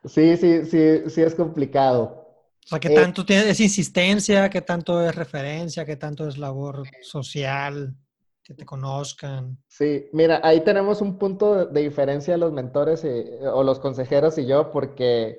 [0.07, 2.27] Sí, sí, sí, sí es complicado.
[2.65, 4.49] O sea, ¿qué eh, tanto tiene, es insistencia?
[4.49, 5.85] ¿Qué tanto es referencia?
[5.85, 7.95] ¿Qué tanto es labor social?
[8.43, 9.59] Que te conozcan.
[9.69, 13.07] Sí, mira, ahí tenemos un punto de diferencia los mentores
[13.53, 15.39] o los consejeros y yo, porque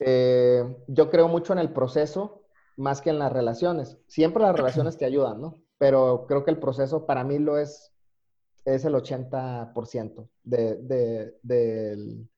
[0.00, 2.42] eh, yo creo mucho en el proceso
[2.76, 3.96] más que en las relaciones.
[4.08, 5.54] Siempre las relaciones te ayudan, ¿no?
[5.78, 7.93] Pero creo que el proceso para mí lo es,
[8.64, 12.28] es el 80% de, de, del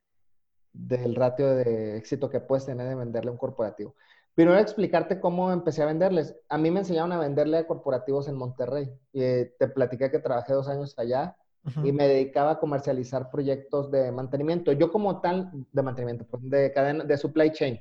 [0.76, 3.94] del ratio de éxito que puedes tener de venderle a un corporativo.
[4.34, 6.36] Primero explicarte cómo empecé a venderles.
[6.48, 8.92] A mí me enseñaron a venderle a corporativos en Monterrey.
[9.14, 11.36] Eh, te platiqué que trabajé dos años allá
[11.82, 14.70] y me dedicaba a comercializar proyectos de mantenimiento.
[14.72, 17.80] Yo como tal, de mantenimiento, pues, de cadena, de supply chain,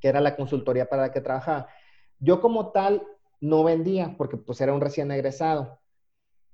[0.00, 1.66] que era la consultoría para la que trabajaba.
[2.18, 3.02] Yo como tal
[3.40, 5.80] no vendía porque pues era un recién egresado,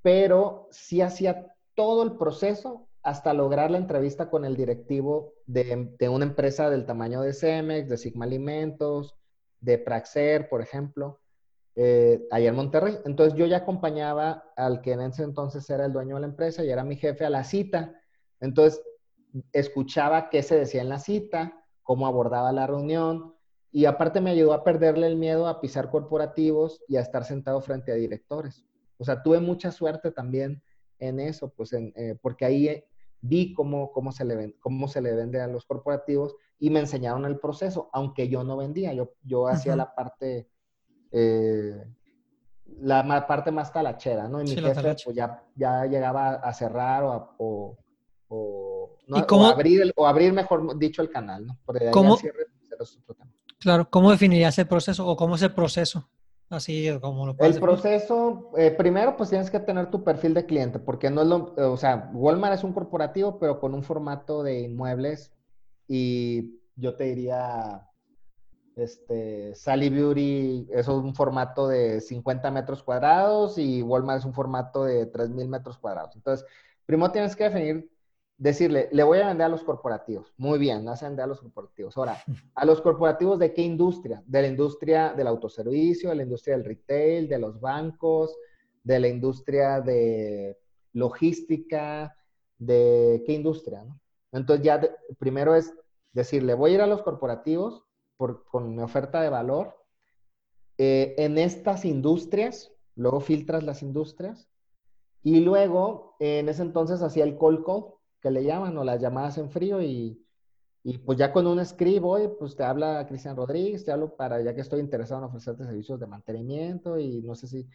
[0.07, 6.25] pero sí hacía todo el proceso hasta lograr la entrevista con el directivo de, una
[6.25, 9.17] empresa del tamaño de Cemex, de Sigma Alimentos,
[9.59, 11.19] de Praxer, por ejemplo,
[11.75, 12.99] eh, allá en Monterrey.
[13.05, 16.63] Entonces yo ya acompañaba al que en ese entonces era el dueño de la empresa
[16.63, 18.01] y era mi jefe a la cita.
[18.39, 18.81] Entonces
[19.51, 23.35] escuchaba qué se decía en la cita, cómo abordaba la reunión
[23.73, 27.61] y aparte me ayudó a perderle el miedo a pisar corporativos y a estar sentado
[27.61, 28.66] frente a directores.
[28.99, 30.63] O sea, tuve mucha suerte también
[30.99, 32.85] en eso, pues eh, porque ahí
[33.21, 36.81] vi cómo, cómo, se le vende, cómo se le vende a los corporativos y me
[36.81, 40.49] enseñaron el proceso, aunque yo no vendía, yo, yo hacía la parte,
[41.13, 41.85] eh,
[42.81, 44.41] la parte más talachera, ¿no?
[44.41, 47.77] Y mi jefe pues ya, ya llegaba a cerrar o,
[48.29, 48.97] o,
[49.45, 51.59] abrir, o abrir, mejor dicho, el canal, ¿no?
[51.93, 52.19] ¿Cómo?
[53.59, 56.09] Claro, ¿cómo definirías el proceso o cómo es el proceso?
[56.49, 60.79] Así como lo El proceso, eh, primero pues tienes que tener tu perfil de cliente,
[60.79, 64.61] porque no es lo, o sea, Walmart es un corporativo, pero con un formato de
[64.61, 65.33] inmuebles
[65.89, 67.89] y yo te diría,
[68.77, 74.85] este, Sally Beauty es un formato de 50 metros cuadrados y Walmart es un formato
[74.85, 76.15] de 3.000 metros cuadrados.
[76.15, 76.47] Entonces,
[76.85, 77.91] primero tienes que definir
[78.39, 80.33] decirle, le voy a vender a los corporativos.
[80.37, 81.97] Muy bien, vas a vender a los corporativos.
[81.97, 82.19] Ahora,
[82.55, 84.23] ¿a los corporativos de qué industria?
[84.27, 88.37] De la industria del autoservicio, de la industria del retail, de los bancos,
[88.83, 90.59] de la industria de
[90.93, 92.15] logística,
[92.59, 93.85] de qué industria.
[94.33, 94.81] Entonces ya
[95.19, 95.73] primero es
[96.13, 97.85] decirle, voy a ir a los corporativos
[98.17, 99.77] con mi oferta de valor.
[100.79, 104.49] Eh, en estas industrias, luego filtras las industrias,
[105.23, 107.96] y luego, en ese entonces hacía el call call,
[108.27, 110.21] que le llaman o las llamadas en frío y,
[110.83, 114.43] y pues ya con un script, hoy pues te habla Cristian Rodríguez, te hablo para,
[114.43, 117.69] ya que estoy interesado en ofrecerte servicios de mantenimiento y no sé si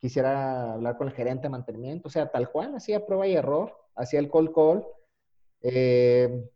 [0.00, 3.72] quisiera hablar con el gerente de mantenimiento, o sea, tal cual, hacía prueba y error,
[3.94, 4.84] hacía el call call,
[5.62, 6.50] eh,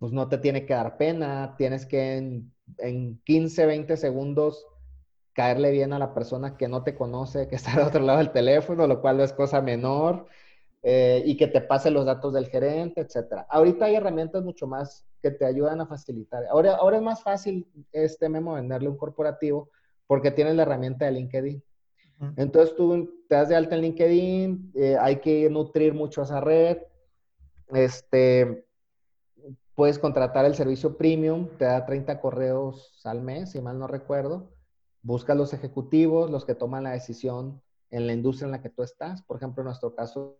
[0.00, 4.66] pues no te tiene que dar pena, tienes que en, en 15, 20 segundos
[5.34, 8.32] caerle bien a la persona que no te conoce, que está al otro lado del
[8.32, 10.26] teléfono, lo cual no es cosa menor.
[10.88, 13.44] Eh, y que te pase los datos del gerente, etcétera.
[13.50, 16.44] Ahorita hay herramientas mucho más que te ayudan a facilitar.
[16.48, 19.68] Ahora, ahora es más fácil este memo venderle un corporativo
[20.06, 21.64] porque tienes la herramienta de LinkedIn.
[22.36, 26.78] Entonces tú te das de alta en LinkedIn, eh, hay que nutrir mucho esa red.
[27.74, 28.64] Este,
[29.74, 34.52] puedes contratar el servicio premium, te da 30 correos al mes, si mal no recuerdo.
[35.02, 37.60] Busca los ejecutivos, los que toman la decisión
[37.90, 39.22] en la industria en la que tú estás.
[39.22, 40.38] Por ejemplo, en nuestro caso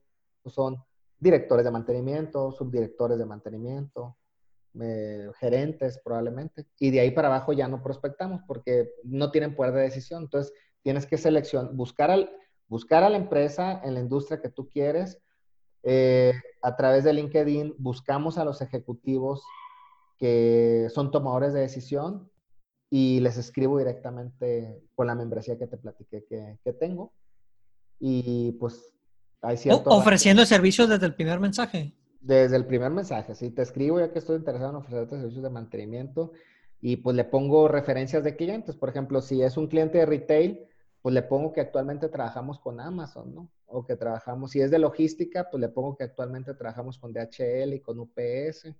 [0.51, 0.83] son
[1.19, 4.17] directores de mantenimiento, subdirectores de mantenimiento,
[4.81, 6.67] eh, gerentes probablemente.
[6.79, 10.25] Y de ahí para abajo ya no prospectamos porque no tienen poder de decisión.
[10.25, 12.31] Entonces, tienes que seleccionar, buscar, al,
[12.69, 15.19] buscar a la empresa en la industria que tú quieres.
[15.83, 19.43] Eh, a través de LinkedIn buscamos a los ejecutivos
[20.19, 22.31] que son tomadores de decisión
[22.91, 27.13] y les escribo directamente con la membresía que te platiqué que, que tengo.
[27.99, 28.96] Y pues
[29.43, 29.91] hay cierto...
[29.91, 31.93] Ofreciendo servicios desde el primer mensaje.
[32.21, 35.51] Desde el primer mensaje, sí, te escribo ya que estoy interesado en ofrecerte servicios de
[35.51, 36.33] mantenimiento
[36.81, 38.75] y pues le pongo referencias de clientes.
[38.77, 40.67] Por ejemplo, si es un cliente de retail,
[41.03, 43.49] pues le pongo que actualmente trabajamos con Amazon, ¿no?
[43.67, 47.75] O que trabajamos, si es de logística, pues le pongo que actualmente trabajamos con DHL
[47.75, 48.75] y con UPS.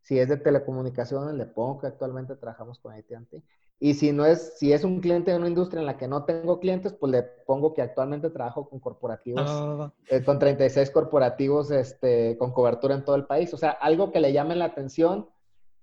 [0.00, 3.42] Si es de telecomunicaciones, le pongo que actualmente trabajamos con AT&T.
[3.84, 6.24] Y si no es, si es un cliente de una industria en la que no
[6.24, 11.72] tengo clientes, pues le pongo que actualmente trabajo con corporativos, ah, eh, con 36 corporativos
[11.72, 13.52] este, con cobertura en todo el país.
[13.52, 15.28] O sea, algo que le llame la atención,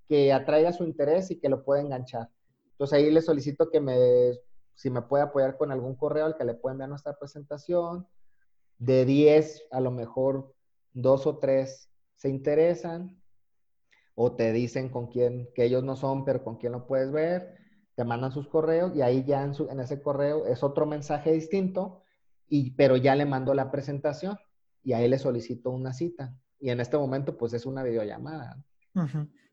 [0.07, 2.29] que atraiga su interés y que lo pueda enganchar.
[2.71, 3.97] Entonces ahí le solicito que me,
[4.75, 8.07] si me puede apoyar con algún correo al que le pueda enviar nuestra presentación.
[8.77, 10.55] De 10, a lo mejor
[10.93, 13.21] dos o tres se interesan
[14.15, 17.59] o te dicen con quién, que ellos no son, pero con quién lo puedes ver
[17.99, 21.33] te mandan sus correos y ahí ya en, su, en ese correo es otro mensaje
[21.33, 22.01] distinto,
[22.47, 24.37] y, pero ya le mando la presentación
[24.81, 26.33] y ahí le solicito una cita.
[26.61, 28.63] Y en este momento pues es una videollamada.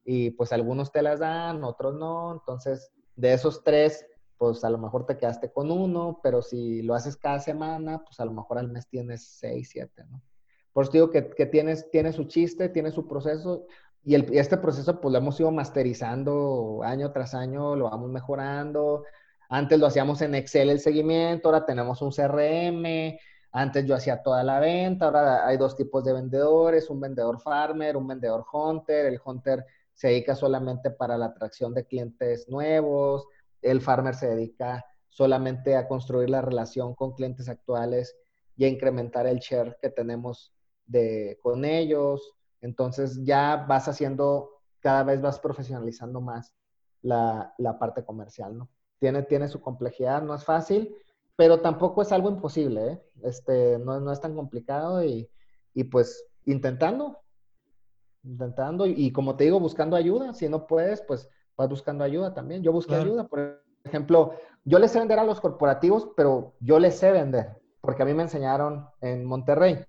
[0.05, 2.35] Y pues algunos te las dan, otros no.
[2.35, 4.07] Entonces, de esos tres,
[4.39, 8.21] pues a lo mejor te quedaste con uno, pero si lo haces cada semana, pues
[8.21, 10.23] a lo mejor al mes tienes seis, siete, ¿no?
[10.73, 13.67] Por eso digo que, que tienes, tiene su chiste, tiene su proceso.
[14.07, 19.03] Y, este proceso pues lo hemos ido masterizando año tras año, lo vamos mejorando.
[19.49, 23.19] Antes lo hacíamos en Excel el seguimiento, ahora tenemos un CRM.
[23.51, 27.97] Antes yo hacía toda la venta, ahora hay dos tipos de vendedores, un vendedor farmer,
[27.97, 29.07] un vendedor hunter.
[29.07, 33.27] El hunter se dedica solamente para la atracción de clientes nuevos,
[33.61, 38.17] el farmer se dedica solamente a construir la relación con clientes actuales
[38.57, 40.53] y a incrementar el share que tenemos
[40.87, 42.36] de, con ellos.
[42.67, 44.51] Entonces ya vas haciendo,
[44.81, 46.53] cada vez vas profesionalizando más
[47.01, 48.69] la, parte comercial, ¿no?
[48.99, 50.95] Tiene, tiene su complejidad, no es fácil,
[51.37, 53.03] pero tampoco es algo imposible, ¿eh?
[53.23, 55.31] Este, no, es tan complicado y,
[55.93, 57.21] pues intentando,
[58.25, 60.35] intentando y, como te digo, buscando ayuda.
[60.35, 62.63] Si no puedes, pues vas buscando ayuda también.
[62.65, 64.33] Yo busqué ayuda, por ejemplo,
[64.65, 68.15] yo les sé vender a los corporativos, pero yo les sé vender, porque a mí
[68.15, 69.85] me enseñaron en Monterrey.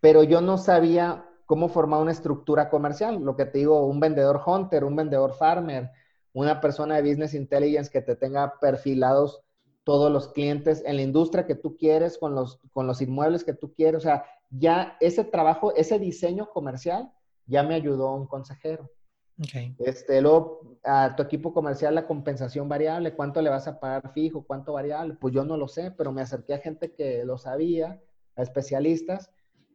[0.00, 3.22] Pero yo no sabía cómo formar una estructura comercial.
[3.22, 5.90] Lo que te digo, un vendedor hunter, un vendedor farmer,
[6.32, 9.42] una persona de business intelligence que te tenga perfilados
[9.84, 13.52] todos los clientes en la industria que tú quieres, con los, con los inmuebles que
[13.52, 13.98] tú quieres.
[13.98, 17.12] O sea, ya ese trabajo, ese diseño comercial,
[17.44, 18.90] ya me ayudó un consejero.
[19.38, 19.76] Okay.
[19.80, 24.46] Este, luego, a tu equipo comercial, la compensación variable, cuánto le vas a pagar fijo,
[24.46, 28.00] cuánto variable, pues yo no lo sé, pero me acerqué a gente que lo sabía,
[28.36, 29.30] a especialistas,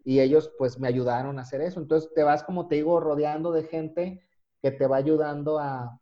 [0.07, 1.81] y ellos pues me ayudaron a hacer eso.
[1.81, 4.25] Entonces te vas, como te digo, rodeando de gente
[4.61, 5.99] que te va ayudando a,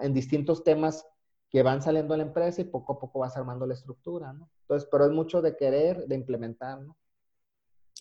[0.00, 1.06] en distintos temas
[1.50, 4.48] que van saliendo a la empresa y poco a poco vas armando la estructura, ¿no?
[4.62, 6.96] Entonces, pero es mucho de querer, de implementar, ¿no?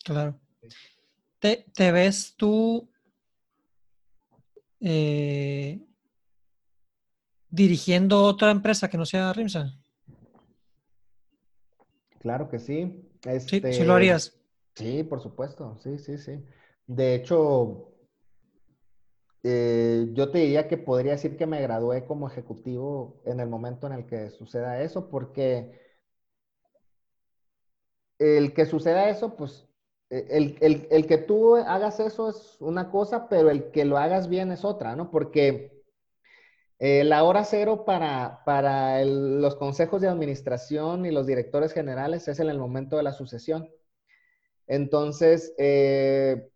[0.05, 0.39] Claro.
[1.39, 2.89] ¿Te, ves tú
[4.79, 5.85] eh,
[7.49, 9.77] dirigiendo otra empresa que no sea RIMSA?
[12.19, 13.11] Claro que sí.
[13.21, 14.37] sí, sí lo este, harías.
[14.77, 16.43] Sí, por supuesto, sí, sí, sí.
[16.85, 17.91] De hecho,
[19.43, 23.87] eh, yo te diría que podría decir que me gradué como ejecutivo en el momento
[23.87, 25.79] en el que suceda eso, porque
[28.19, 29.67] el que suceda eso, pues
[30.09, 34.51] e, el, que tú hagas eso es una cosa, pero el que lo hagas bien
[34.51, 35.11] es otra, ¿no?
[35.11, 35.83] Porque
[36.79, 42.49] la hora cero para, para los consejos de administración y los directores generales es en
[42.49, 43.69] el momento de la sucesión.
[44.67, 46.49] Entonces, eh,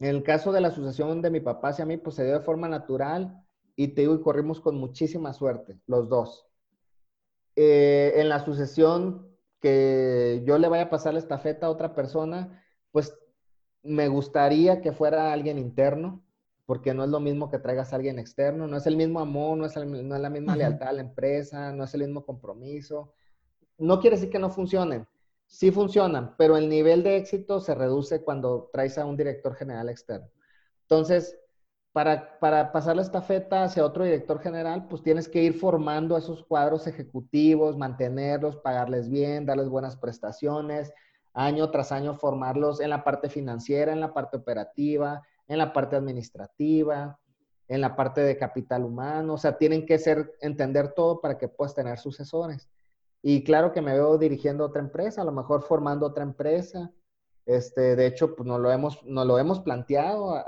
[0.00, 2.44] en el caso de la sucesión de mi papá hacia mí, pues se dio de
[2.44, 3.44] forma natural
[3.76, 6.46] y te digo, y corrimos con muchísima suerte, los dos.
[7.56, 9.28] Eh, en la sucesión
[9.60, 13.14] que yo le vaya a pasar la estafeta a otra persona, pues
[13.82, 16.22] me gustaría que fuera alguien interno,
[16.64, 19.58] porque no es lo mismo que traigas a alguien externo, no es el mismo amor,
[19.58, 23.12] no es, la misma lealtad a la empresa, no es el mismo compromiso.
[23.78, 25.06] no quiere decir que no funcionen,
[25.50, 29.88] sí funcionan, pero el nivel de éxito se reduce cuando traes a un director general
[29.88, 30.28] externo.
[30.82, 31.36] Entonces,
[31.92, 36.20] para, para pasar la estafeta hacia otro director general, pues tienes que ir formando a
[36.20, 40.92] esos cuadros ejecutivos, mantenerlos, pagarles bien, darles buenas prestaciones,
[41.34, 45.96] año tras año formarlos en la parte financiera, en la parte operativa, en la parte
[45.96, 47.18] administrativa,
[47.66, 49.34] en la parte de capital humano.
[49.34, 52.70] O sea, tienen que ser, entender todo para que puedas tener sucesores.
[53.22, 56.90] Y claro que me veo dirigiendo otra empresa, a lo mejor formando otra empresa.
[57.44, 60.42] Este, de hecho, pues nos lo hemos, nos lo hemos planteado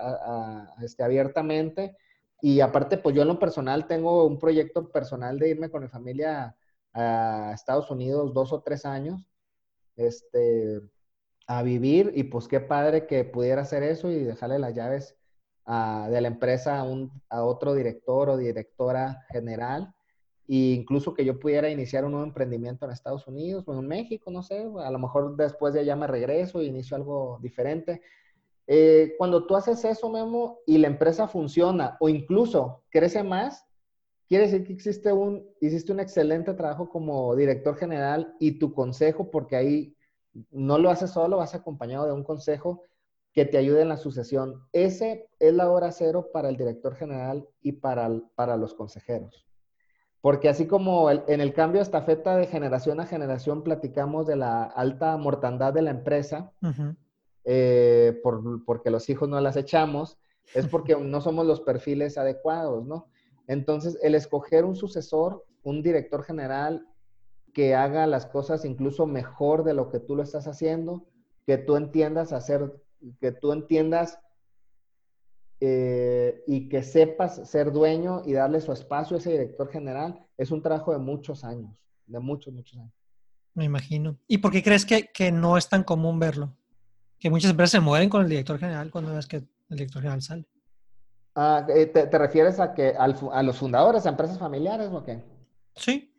[0.81, 1.97] este, abiertamente.
[2.41, 5.89] Y aparte, pues yo en lo personal tengo un proyecto personal de irme con mi
[5.89, 6.57] familia
[6.95, 9.23] a Estados Unidos dos o tres años
[9.97, 10.81] este,
[11.47, 12.12] a vivir.
[12.14, 15.16] Y pues qué padre que pudiera hacer eso y dejarle las llaves
[15.66, 19.95] de la empresa a, un, a otro director o directora general
[20.49, 24.30] e incluso que yo pudiera iniciar un nuevo emprendimiento en Estados Unidos o en México,
[24.30, 28.03] no sé, a lo mejor después de allá me regreso e inicio algo diferente.
[28.66, 33.66] Eh, cuando tú haces eso, Memo, y la empresa funciona o incluso crece más,
[34.28, 39.30] quiere decir que existe un, hiciste un excelente trabajo como director general y tu consejo,
[39.30, 39.97] porque ahí
[40.51, 42.82] no lo haces solo, vas acompañado de un consejo
[43.32, 44.66] que te ayude en la sucesión.
[44.72, 49.47] Ese es la hora cero para el director general y para, para los consejeros.
[50.23, 54.62] Porque así como en el cambio de estafeta de generación a generación platicamos de la
[54.62, 56.53] alta mortandad de la empresa,
[57.45, 60.16] eh, por, porque los hijos no las echamos,
[60.55, 63.09] es porque no somos los perfiles adecuados, ¿no?
[63.49, 66.87] Entonces, el escoger un sucesor, un director general
[67.53, 71.05] que haga las cosas incluso mejor de lo que tú lo estás haciendo,
[71.47, 72.81] que tú entiendas hacer,
[73.20, 74.20] que tú entiendas
[75.65, 80.51] eh, y que sepas ser dueño y darle su espacio a ese director general, es
[80.51, 81.71] un trabajo de muchos años,
[82.05, 82.93] de muchos, muchos años.
[83.55, 84.19] Me imagino.
[84.27, 86.53] ¿Y por qué crees que, que no es tan común verlo?
[87.17, 90.21] Que muchas empresas se mueren con el director general cuando ves que el director general
[90.21, 90.49] sale.
[91.37, 95.23] Ah, eh, te, te, refieres a que a los fundadores, a empresas familiares o qué?
[95.77, 96.13] Sí.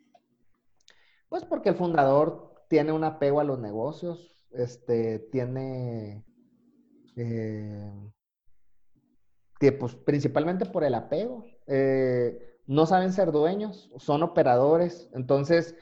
[1.28, 6.24] Pues porque el fundador tiene un apego a los negocios, este, tiene
[7.16, 7.92] eh,
[9.72, 11.44] pues principalmente por el apego.
[11.66, 15.08] Eh, no saben ser dueños, son operadores.
[15.12, 15.74] Entonces,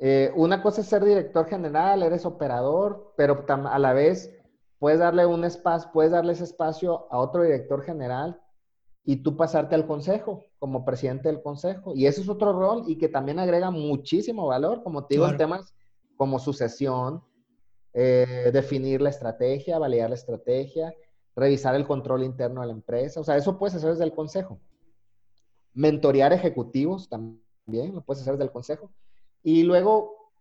[0.00, 4.34] eh, una cosa es ser director general, eres operador, pero a la vez
[4.78, 8.40] puedes darle un espacio, puedes darle ese espacio a otro director general
[9.04, 11.94] y tú pasarte al consejo como presidente del consejo.
[11.94, 15.36] Y ese es otro rol y que también agrega muchísimo valor, como te digo, en
[15.36, 15.74] temas
[16.16, 17.22] como sucesión,
[17.94, 20.94] eh, definir la estrategia, validar la estrategia,
[21.38, 23.20] revisar el control interno de la empresa.
[23.20, 24.58] O sea, eso puedes hacer desde el consejo.
[25.74, 28.90] Mentorear ejecutivos también, lo puedes hacer desde el consejo.
[29.42, 30.32] Y luego,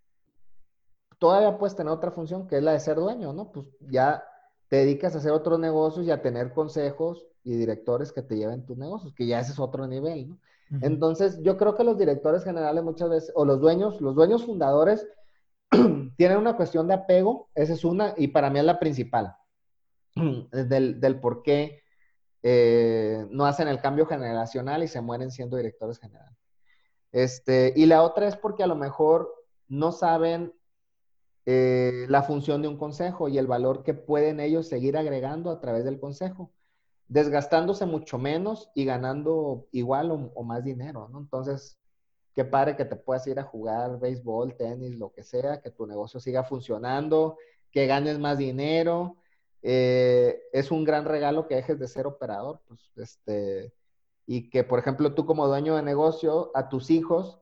[1.19, 3.51] todavía puedes tener otra función que es la de ser dueño, ¿no?
[3.51, 4.23] Pues ya
[4.69, 8.65] te dedicas a hacer otros negocios y a tener consejos y directores que te lleven
[8.65, 10.39] tus negocios, que ya ese es otro nivel, ¿no?
[10.81, 15.07] Entonces, yo creo que los directores generales muchas veces, o los dueños, los dueños fundadores,
[16.17, 19.33] tienen una cuestión de apego, esa es una, y para mí es la principal.
[20.51, 21.81] del, del por qué
[22.43, 26.37] eh, no hacen el cambio generacional y se mueren siendo directores generales.
[27.11, 29.33] Este, y la otra es porque a lo mejor
[29.67, 30.53] no saben
[31.45, 35.59] eh, la función de un consejo y el valor que pueden ellos seguir agregando a
[35.59, 36.51] través del consejo,
[37.07, 41.19] desgastándose mucho menos y ganando igual o, más dinero, ¿no?
[41.19, 41.77] Entonces,
[42.35, 45.87] qué padre que te puedas ir a jugar béisbol, tenis, lo que sea, que tu
[45.87, 47.37] negocio siga funcionando,
[47.71, 49.17] que ganes más dinero,
[49.69, 53.73] eh, es un gran regalo que dejes de ser operador, pues, este,
[54.25, 57.41] y que, por ejemplo, tú como dueño de negocio, a tus hijos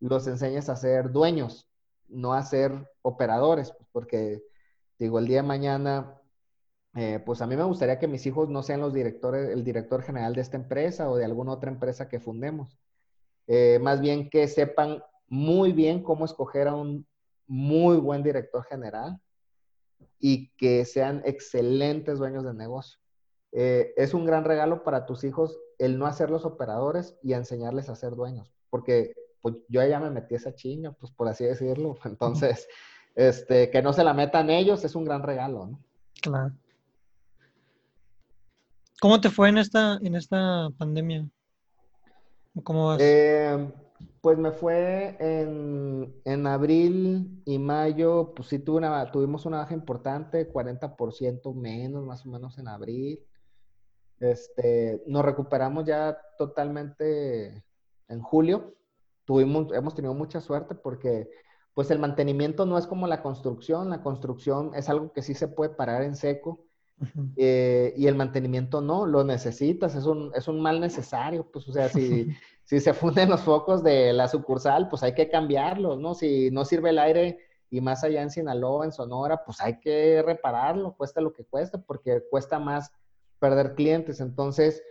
[0.00, 1.68] los enseñes a ser dueños,
[2.08, 4.42] no a ser operadores, pues, porque,
[4.98, 6.20] digo, el día de mañana,
[6.96, 10.02] eh, pues a mí me gustaría que mis hijos no sean los directores, el director
[10.02, 12.76] general de esta empresa o de alguna otra empresa que fundemos.
[13.46, 17.06] Eh, más bien que sepan muy bien cómo escoger a un
[17.46, 19.20] muy buen director general,
[20.24, 22.98] y que sean excelentes dueños de negocio.
[23.50, 27.96] Eh, es un gran regalo para tus hijos el no hacerlos operadores y enseñarles a
[27.96, 31.98] ser dueños, porque pues, yo ya me metí esa chinga, pues por así decirlo.
[32.04, 32.68] Entonces,
[33.16, 35.80] este, que no se la metan ellos es un gran regalo, ¿no?
[36.22, 36.54] Claro.
[39.00, 41.28] ¿Cómo te fue en esta, en esta pandemia?
[42.62, 43.00] ¿Cómo vas?
[43.02, 43.72] Eh,
[44.22, 50.50] pues me fue en, abril y mayo, pues sí tuve una, tuvimos una baja importante,
[50.50, 53.20] 40% menos más o menos en abril.
[54.20, 57.64] Este, nos recuperamos ya totalmente
[58.08, 58.76] en julio.
[59.24, 61.28] Tuvimos, hemos tenido mucha suerte porque
[61.74, 65.48] pues el mantenimiento no es como la construcción, la construcción es algo que sí se
[65.48, 66.64] puede parar en seco
[67.36, 71.72] eh, y el mantenimiento no, lo necesitas, es un, es un mal necesario, pues o
[71.72, 72.28] sea, si,
[72.72, 76.14] si se funden los focos de la sucursal, pues hay que cambiarlos, ¿no?
[76.14, 80.22] Si no sirve el aire y más allá en Sinaloa, en Sonora, pues hay que
[80.22, 82.90] repararlo, cuesta lo que cuesta, porque cuesta más
[83.38, 84.20] perder clientes.
[84.20, 84.82] Entonces,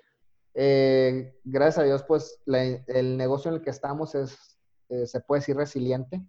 [0.53, 4.59] eh, gracias a Dios, pues el negocio en el que estamos es,
[4.89, 6.21] eh, se puede decir, resiliente.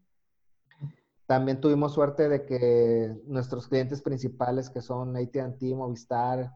[1.27, 6.51] También tuvimos suerte de que nuestros clientes principales, que son ATT, Movistar,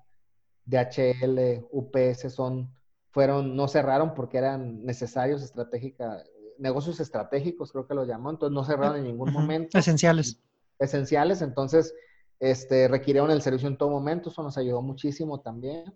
[0.64, 2.74] DHL, UPS, son,
[3.16, 6.22] fueron, no cerraron porque eran necesarios estratégicos,
[6.58, 9.78] negocios estratégicos, creo que lo llamó, entonces no cerraron en ningún momento.
[9.78, 10.38] Esenciales.
[10.78, 11.94] Esenciales, entonces
[12.40, 15.94] este, requirieron el servicio en todo momento, eso nos ayudó muchísimo también.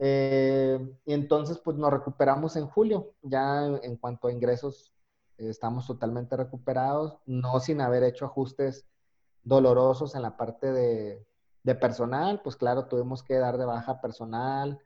[0.00, 4.92] Eh, y entonces, pues nos recuperamos en julio, ya en cuanto a ingresos
[5.38, 8.88] estamos totalmente recuperados, no sin haber hecho ajustes
[9.44, 11.24] dolorosos en la parte de,
[11.76, 14.80] personal, pues claro, tuvimos que dar de baja personal,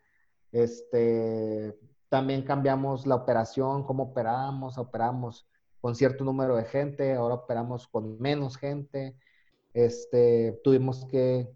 [0.54, 1.76] este,
[2.08, 5.46] también cambiamos la operación, cómo operamos, operamos
[5.80, 9.16] con cierto número de gente, ahora operamos con menos gente,
[9.74, 11.52] este, tuvimos que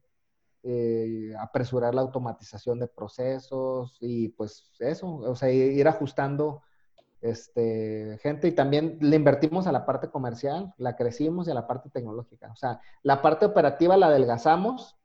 [0.65, 6.63] eh, apresurar la automatización de procesos y pues eso, o sea, ir ajustando
[7.21, 11.69] este, gente y también le invertimos a la parte comercial, la crecimos y a la
[11.69, 12.51] parte tecnológica.
[12.53, 14.97] O sea, la parte operativa la adelgazamos,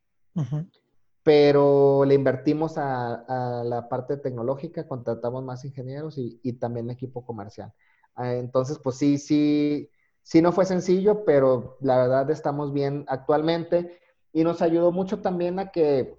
[1.23, 7.73] pero le invertimos a, la parte tecnológica, contratamos más ingenieros y, y también equipo comercial.
[8.15, 9.89] Ah, entonces, pues sí, sí,
[10.21, 13.99] sí no fue sencillo, pero la verdad estamos bien actualmente
[14.33, 16.17] y nos ayudó mucho también a que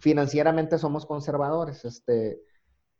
[0.00, 1.84] financieramente somos conservadores.
[1.84, 2.42] Este,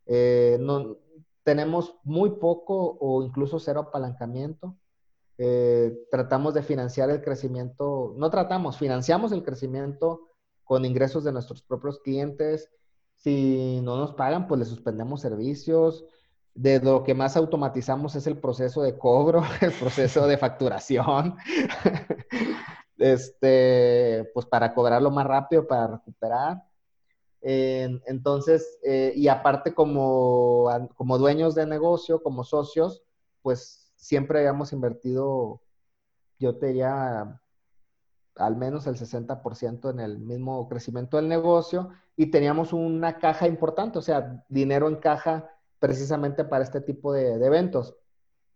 [0.06, 0.98] eh, no,
[1.44, 4.76] tenemos muy poco o incluso cero apalancamiento.
[5.38, 10.28] Eh, tratamos de financiar el crecimiento, no tratamos, financiamos el crecimiento
[10.64, 12.70] con ingresos de nuestros propios clientes.
[13.14, 16.04] Si no nos pagan, pues le suspendemos servicios.
[16.54, 21.36] De lo que más automatizamos es el proceso de cobro, el proceso de facturación.
[22.98, 26.62] este, pues para cobrarlo más rápido, para recuperar
[27.46, 33.02] entonces, eh, y aparte como, como dueños de negocio, como socios,
[33.42, 35.60] pues siempre habíamos invertido,
[36.38, 37.42] yo te diría,
[38.36, 43.98] al menos el 60% en el mismo crecimiento del negocio y teníamos una caja importante,
[43.98, 47.94] o sea, dinero en caja precisamente para este tipo de, de eventos.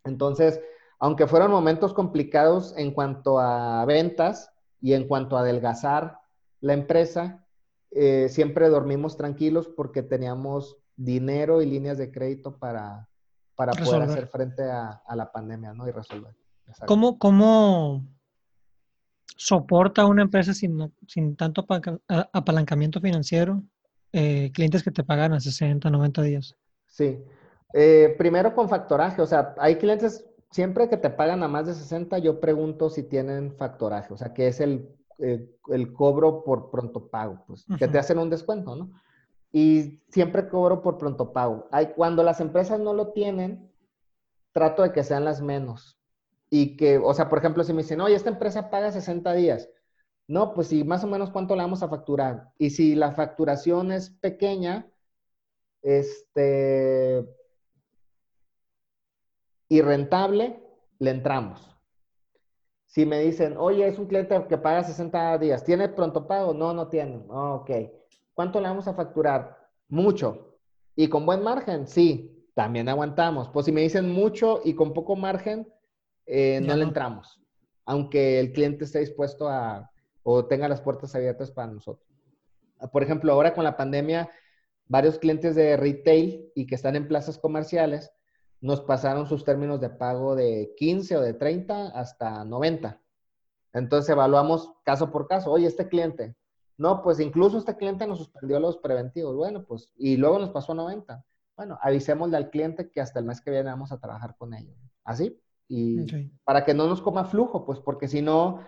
[0.05, 0.61] Entonces,
[0.99, 6.19] aunque fueron momentos complicados en cuanto a ventas y en cuanto a adelgazar
[6.61, 7.45] la empresa,
[7.91, 13.09] eh, siempre dormimos tranquilos porque teníamos dinero y líneas de crédito para,
[13.55, 15.89] para poder hacer frente a, la pandemia, ¿no?
[15.89, 16.35] Y resolver.
[16.87, 18.05] ¿Cómo, ¿Cómo
[19.39, 21.65] soporta una empresa sin, sin tanto
[22.33, 23.63] apalancamiento financiero
[24.13, 26.57] eh, clientes que te pagan a 60, 90 días?
[26.87, 27.19] Sí.
[27.73, 31.75] Eh, primero con factoraje, o sea, hay clientes siempre que te pagan a más de
[31.75, 34.89] 60, yo pregunto si tienen factoraje, o sea, que es el
[35.21, 38.93] eh, el cobro por pronto pago, pues, que te hacen un descuento, ¿no?
[39.51, 41.67] Y siempre cobro por pronto pago.
[41.73, 43.69] Hay, cuando las empresas no lo tienen,
[44.53, 45.98] trato de que sean las menos.
[46.51, 49.69] Y que, o sea, por ejemplo, si me dicen, oye, esta empresa paga 60 días.
[50.27, 52.53] No, pues sí, más o menos cuánto le vamos a facturar.
[52.59, 54.87] Y si la facturación es pequeña,
[55.83, 57.25] este,
[59.69, 60.63] y rentable,
[60.99, 61.79] le entramos.
[62.87, 66.55] Si me dicen, oye, es un cliente que paga 60 días, ¿tiene pronto pago?
[66.55, 67.25] No, no tiene.
[67.29, 67.71] ok.
[68.35, 69.59] ¿Cuánto le vamos a facturar?
[69.89, 70.59] Mucho.
[70.97, 71.87] ¿Y con buen margen?
[71.87, 73.49] Sí, también aguantamos.
[73.49, 75.73] Pues si me dicen mucho y con poco margen,
[76.29, 77.41] eh, no, le entramos.
[77.85, 79.91] Aunque el cliente esté dispuesto a
[80.23, 82.07] o tenga las puertas abiertas para nosotros.
[82.93, 84.31] Por ejemplo, ahora con la pandemia,
[84.87, 88.13] varios clientes de retail y que están en plazas comerciales
[88.61, 93.01] nos pasaron sus términos de pago de 15 o de 30 hasta 90.
[93.73, 95.51] Entonces evaluamos caso por caso.
[95.51, 96.37] Oye, este cliente.
[96.77, 99.35] No, pues incluso este cliente nos suspendió los preventivos.
[99.35, 101.25] Bueno, pues, y luego nos pasó a 90.
[101.57, 104.77] Bueno, avisémosle al cliente que hasta el mes que viene vamos a trabajar con ellos.
[105.05, 105.41] Así.
[105.69, 108.61] Y para que no nos coma flujo, pues, porque si no,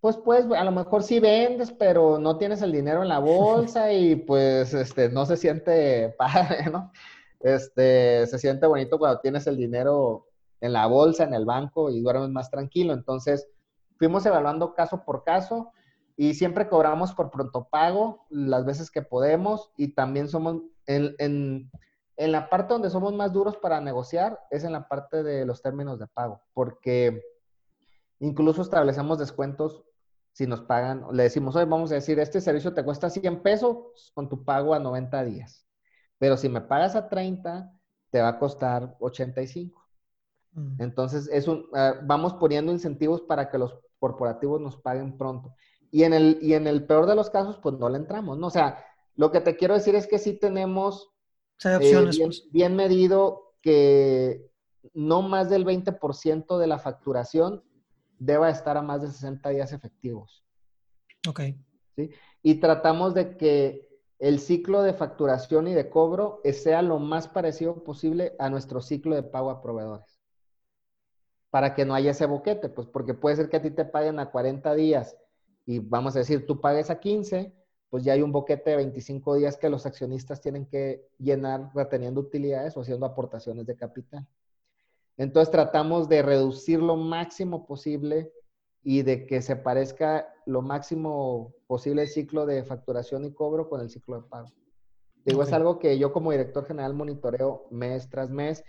[0.00, 3.92] pues, pues, a lo mejor sí vendes, pero no tienes el dinero en la bolsa
[3.92, 6.90] y pues, este, no se siente padre, ¿no?
[7.40, 10.26] este, se siente bonito cuando tienes el dinero
[10.60, 12.92] en la bolsa, en el banco y duermes más tranquilo.
[12.92, 13.48] Entonces,
[13.98, 15.72] fuimos evaluando caso por caso
[16.16, 21.70] y siempre cobramos por pronto pago las veces que podemos y también somos en, en,
[22.20, 25.62] en la parte donde somos más duros para negociar es en la parte de los
[25.62, 27.22] términos de pago, porque
[28.20, 29.82] Incluso establecemos descuentos
[30.32, 34.12] si nos pagan, le decimos, hoy vamos a decir, este servicio te cuesta 100 pesos
[34.14, 35.66] con tu pago a 90 días.
[36.18, 37.72] Pero si me pagas a 30,
[38.10, 39.84] te va a costar 85.
[40.52, 40.82] Mm.
[40.82, 45.54] Entonces, es un, ah, vamos poniendo incentivos para que los corporativos nos paguen pronto.
[45.90, 48.48] Y en, el, y en el peor de los casos, pues no le entramos, ¿no?
[48.48, 48.84] O sea,
[49.16, 51.09] lo que te quiero decir es que sí tenemos
[51.64, 52.48] eh, opciones, bien, pues.
[52.52, 54.50] bien, medido que
[54.94, 57.62] no más del 20% de la facturación
[58.18, 60.44] deba estar a más de 60 días efectivos.
[61.28, 61.40] Ok.
[61.96, 62.10] ¿sí?
[62.42, 67.82] Y tratamos de que el ciclo de facturación y de cobro sea lo más parecido
[67.82, 70.20] posible a nuestro ciclo de pago a proveedores.
[71.50, 74.18] Para que no haya ese boquete, pues porque puede ser que a ti te paguen
[74.18, 75.16] a 40 días
[75.66, 77.54] y vamos a decir, tú pagues a 15,
[77.90, 82.20] pues ya hay un boquete de 25 días que los accionistas tienen que llenar reteniendo
[82.20, 84.26] utilidades o haciendo aportaciones de capital.
[85.16, 88.32] Entonces tratamos de reducir lo máximo posible
[88.82, 93.80] y de que se parezca lo máximo posible el ciclo de facturación y cobro con
[93.80, 94.48] el ciclo de pago.
[95.24, 98.64] Digo, es algo que yo como director general monitoreo mes tras mes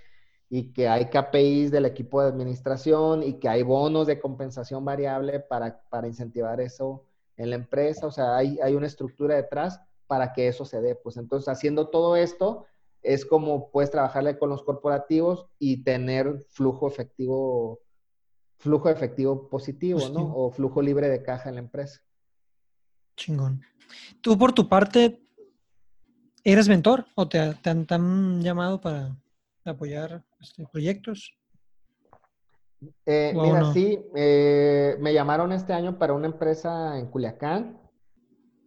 [0.49, 5.39] y que hay KPIs del equipo de administración y que hay bonos de compensación variable
[5.39, 7.06] para, para incentivar eso
[7.41, 8.07] en la empresa.
[8.07, 10.95] O sea, hay, hay una estructura detrás para que eso se dé.
[10.95, 12.65] Pues entonces, haciendo todo esto,
[13.01, 17.80] es como puedes trabajarle con los corporativos y tener flujo efectivo
[18.57, 20.35] flujo efectivo positivo, ¿no?
[20.35, 22.01] O flujo libre de caja en la empresa.
[23.18, 23.63] Chingón.
[24.22, 25.19] Tú, por tu parte,
[26.43, 29.18] ¿eres mentor o te, han, llamado para
[29.65, 31.34] apoyar este, proyectos?
[33.05, 37.79] Eh, mira, sí, eh, me llamaron este año para una empresa en Culiacán.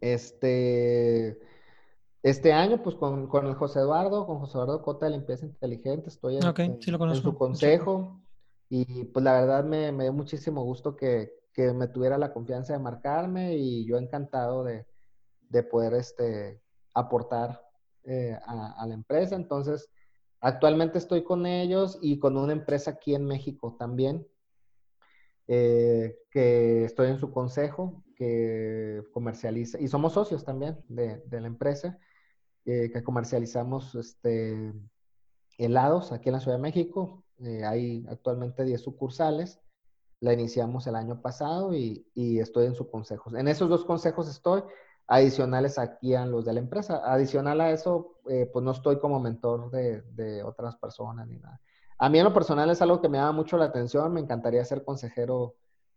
[0.01, 1.41] Este,
[2.23, 6.39] este año, pues con, el José Eduardo, con José Eduardo Cota de Limpieza Inteligente, estoy
[6.39, 8.21] en, en su consejo.
[8.69, 13.55] Y pues la verdad me, dio muchísimo gusto que, me tuviera la confianza de marcarme
[13.57, 14.85] y yo encantado de,
[15.71, 16.61] poder este,
[16.93, 17.63] aportar
[18.05, 19.37] eh, a, la empresa.
[19.37, 19.89] Entonces,
[20.45, 24.27] actualmente estoy con ellos y con una empresa aquí en México también,
[25.49, 31.99] eh, que estoy en su consejo, que comercializa, y somos socios también de, la empresa,
[32.65, 34.73] eh, que comercializamos este,
[35.59, 39.61] helados aquí en la Ciudad de México, eh, hay actualmente 10 sucursales.
[40.21, 43.35] La iniciamos el año pasado y, estoy en su consejo.
[43.37, 44.63] En esos dos consejos estoy,
[45.07, 47.03] adicionales aquí a los de la empresa.
[47.05, 51.61] Adicional a eso, eh, pues no estoy como mentor de, otras personas ni nada.
[51.99, 54.13] A mí en lo personal es algo que me llama mucho la atención.
[54.13, 55.55] Me encantaría ser consejero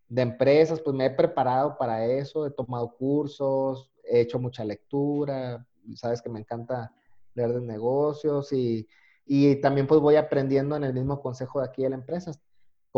[0.08, 5.66] de empresas, pues me he preparado para eso, he tomado cursos, he hecho mucha lectura,
[5.96, 6.92] sabes que me encanta
[7.34, 8.88] leer de negocios y
[9.30, 12.32] y también pues voy aprendiendo en el mismo consejo de aquí de la empresa.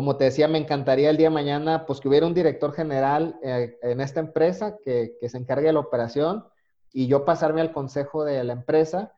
[0.01, 3.39] Como te decía, me encantaría el día de mañana pues que hubiera un director general
[3.43, 6.47] eh, en esta empresa que, que se encargue de la operación
[6.91, 9.13] y yo pasarme al consejo de la empresa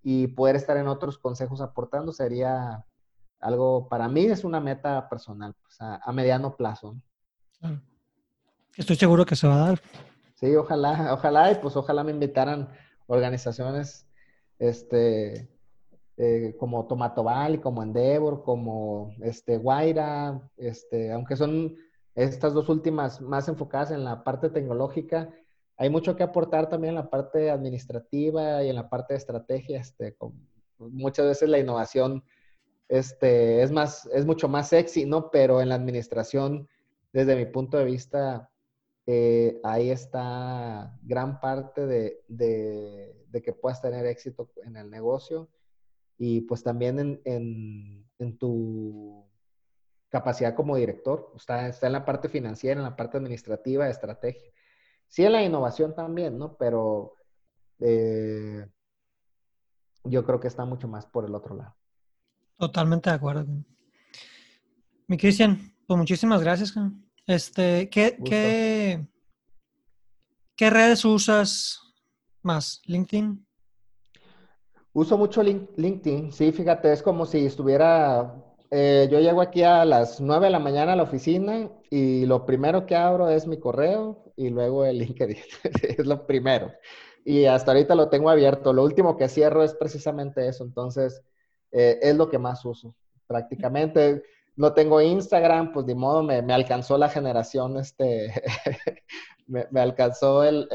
[0.00, 2.86] y poder estar en otros consejos aportando sería
[3.40, 6.94] algo, para mí es una meta personal, pues, a, mediano plazo.
[8.76, 9.80] Estoy seguro que se va a dar.
[10.34, 12.68] Sí, ojalá, ojalá, y pues ojalá me invitaran
[13.08, 14.06] organizaciones,
[14.60, 15.48] este,
[16.20, 21.76] eh, como Tomatobal, como Endeavor, como este, Guaira, este, aunque son
[22.16, 25.30] estas dos últimas más enfocadas en la parte tecnológica,
[25.76, 29.78] hay mucho que aportar también en la parte administrativa y en la parte de estrategia.
[29.78, 30.16] Este,
[30.78, 32.24] muchas veces la innovación
[32.88, 35.30] este, es, más, es mucho más sexy, ¿no?
[35.30, 36.68] Pero en la administración,
[37.12, 38.50] desde mi punto de vista,
[39.06, 45.48] eh, ahí está gran parte de, de, de, que puedas tener éxito en el negocio
[46.18, 49.24] y pues también en, tu
[50.08, 51.32] capacidad como director.
[51.36, 54.50] Está, está en la parte financiera, en la parte administrativa, de estrategia.
[55.06, 56.56] Sí, en la innovación también, ¿no?
[56.56, 57.14] Pero
[57.78, 58.66] eh,
[60.04, 61.76] yo creo que está mucho más por el otro lado.
[62.58, 63.46] Totalmente de acuerdo.
[65.06, 66.74] Mi Cristian, pues muchísimas gracias.
[67.26, 69.06] Este, ¿qué, ¿qué,
[70.56, 71.80] ¿qué redes usas
[72.42, 72.82] más?
[72.84, 73.47] ¿LinkedIn?
[74.98, 78.34] Uso mucho LinkedIn, sí, fíjate, es como si estuviera,
[78.68, 82.44] eh, yo llego aquí a las 9 de la mañana a la oficina y lo
[82.44, 85.36] primero que abro es mi correo y luego el LinkedIn,
[85.82, 86.72] es lo primero.
[87.24, 91.22] Y hasta ahorita lo tengo abierto, lo último que cierro es precisamente eso, entonces
[91.70, 92.96] eh, es lo que más uso,
[93.28, 94.24] prácticamente.
[94.56, 98.32] No tengo Instagram, pues de modo me, alcanzó la generación, este,
[99.46, 100.66] me, alcanzó el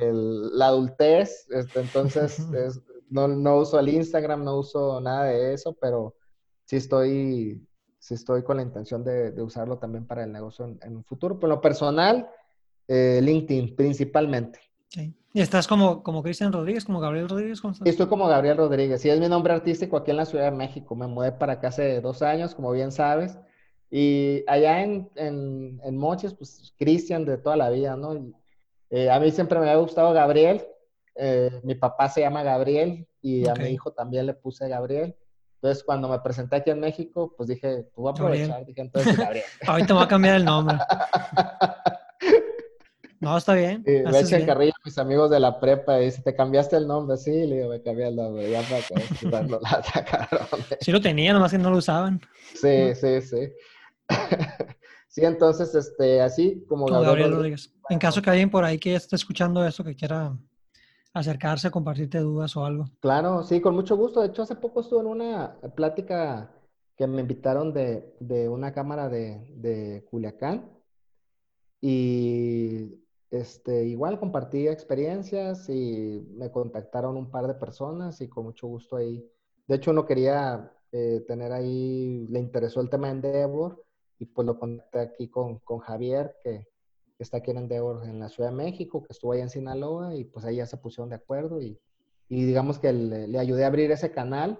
[0.00, 2.38] la adultez, este, entonces
[3.10, 6.14] no, no, uso el Instagram, no uso nada de eso, pero
[6.64, 7.66] sí estoy,
[7.98, 11.38] sí estoy con la intención de, usarlo también para el negocio en, un futuro.
[11.38, 12.28] Pero lo personal,
[12.88, 14.60] eh, LinkedIn principalmente.
[15.32, 17.60] ¿Y estás como, como Cristian Rodríguez, como Gabriel Rodríguez?
[17.84, 19.00] Estoy como Gabriel Rodríguez.
[19.00, 20.94] Sí, es mi nombre artístico aquí en la Ciudad de México.
[20.94, 23.36] Me mudé para acá hace dos años, como bien sabes.
[23.90, 28.32] Y allá en, en, en Moches, pues Cristian de toda la vida, ¿no?
[28.90, 30.66] Eh, a mí siempre me ha gustado Gabriel.
[31.16, 35.16] Eh, mi papá se llama Gabriel y a mi hijo también le puse Gabriel.
[35.56, 38.66] Entonces, cuando me presenté aquí en México, pues dije, tú voy a aprovechar.
[38.66, 39.44] Dije, entonces, Gabriel.
[39.66, 40.76] Ahorita voy a cambiar el nombre.
[43.24, 43.82] No, está bien.
[43.86, 47.16] Sí, me echan carrilla mis amigos de la prepa y dice, ¿te cambiaste el nombre?
[47.16, 50.46] Sí, le digo, me cambié el nombre, ya para que darlo la sacaron.
[50.80, 52.20] Sí lo tenía, nomás que no lo usaban.
[52.54, 53.50] Sí, sí, sí.
[55.08, 57.73] sí, entonces, este, así como, Gabriel, Rodríguez.
[57.88, 60.36] En caso que alguien por ahí que esté escuchando esto, que quiera
[61.12, 62.86] acercarse, compartirte dudas o algo.
[63.00, 64.20] Claro, sí, con mucho gusto.
[64.20, 66.50] De hecho, hace poco estuve en una plática
[66.96, 70.70] que me invitaron de, de una cámara de, de Culiacán
[71.80, 73.00] y
[73.30, 78.96] este, igual compartí experiencias y me contactaron un par de personas y con mucho gusto
[78.96, 79.28] ahí.
[79.66, 83.84] De hecho, uno quería eh, tener ahí, le interesó el tema de Endeavor
[84.18, 86.68] y pues lo contacté aquí con, con Javier, que,
[87.22, 90.24] está aquí en Endeavor en la Ciudad de México, que estuvo ahí en Sinaloa y
[90.24, 91.78] pues ahí ya se pusieron de acuerdo y,
[92.28, 94.58] y digamos que le, le, ayudé a abrir ese canal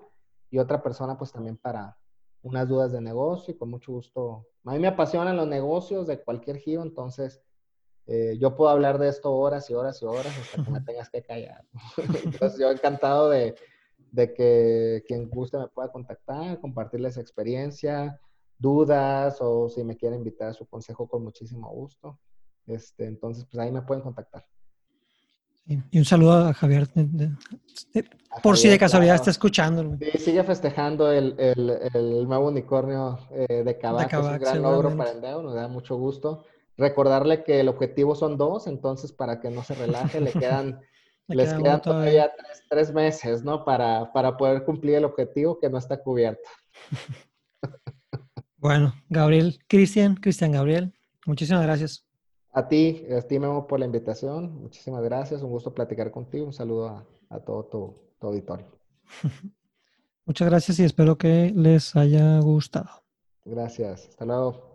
[0.51, 1.97] y otra persona pues también para
[2.43, 4.47] unas dudas de negocio y con mucho gusto.
[4.64, 7.43] A mí me apasionan los negocios de cualquier giro, entonces
[8.06, 11.09] eh, yo puedo hablar de esto horas y horas y horas hasta que me tengas
[11.09, 11.64] que callar.
[12.24, 13.55] Entonces, yo encantado de,
[14.12, 18.20] de, que quien guste me pueda contactar, compartirles experiencia,
[18.59, 22.18] dudas o si me quieren invitar a su consejo con muchísimo gusto.
[22.66, 24.45] Este, entonces, pues ahí me pueden contactar.
[25.66, 26.89] Y un saludo a Javier,
[28.43, 29.97] por si de casualidad está escuchando.
[29.99, 34.95] Sí, sigue festejando el, el, el nuevo unicornio eh, de Cabac, es un gran logro
[34.95, 36.45] para el Deo, nos da mucho gusto
[36.77, 40.81] recordarle que el objetivo son dos, entonces para que no se relaje, le quedan,
[41.28, 42.32] les quedan todavía
[42.69, 43.65] tres, meses, ¿no?
[43.65, 46.49] Para, para poder cumplir el objetivo que no está cubierto.
[48.57, 50.95] Bueno, Gabriel, Cristian, Cristian Gabriel,
[51.27, 52.07] muchísimas gracias.
[52.56, 56.52] A ti, a ti Memo por la invitación, muchísimas gracias, un gusto platicar contigo, un
[56.52, 58.66] saludo a, todo tu, tu auditorio.
[60.24, 62.89] Muchas gracias y espero que les haya gustado.
[63.44, 64.74] Gracias, hasta luego.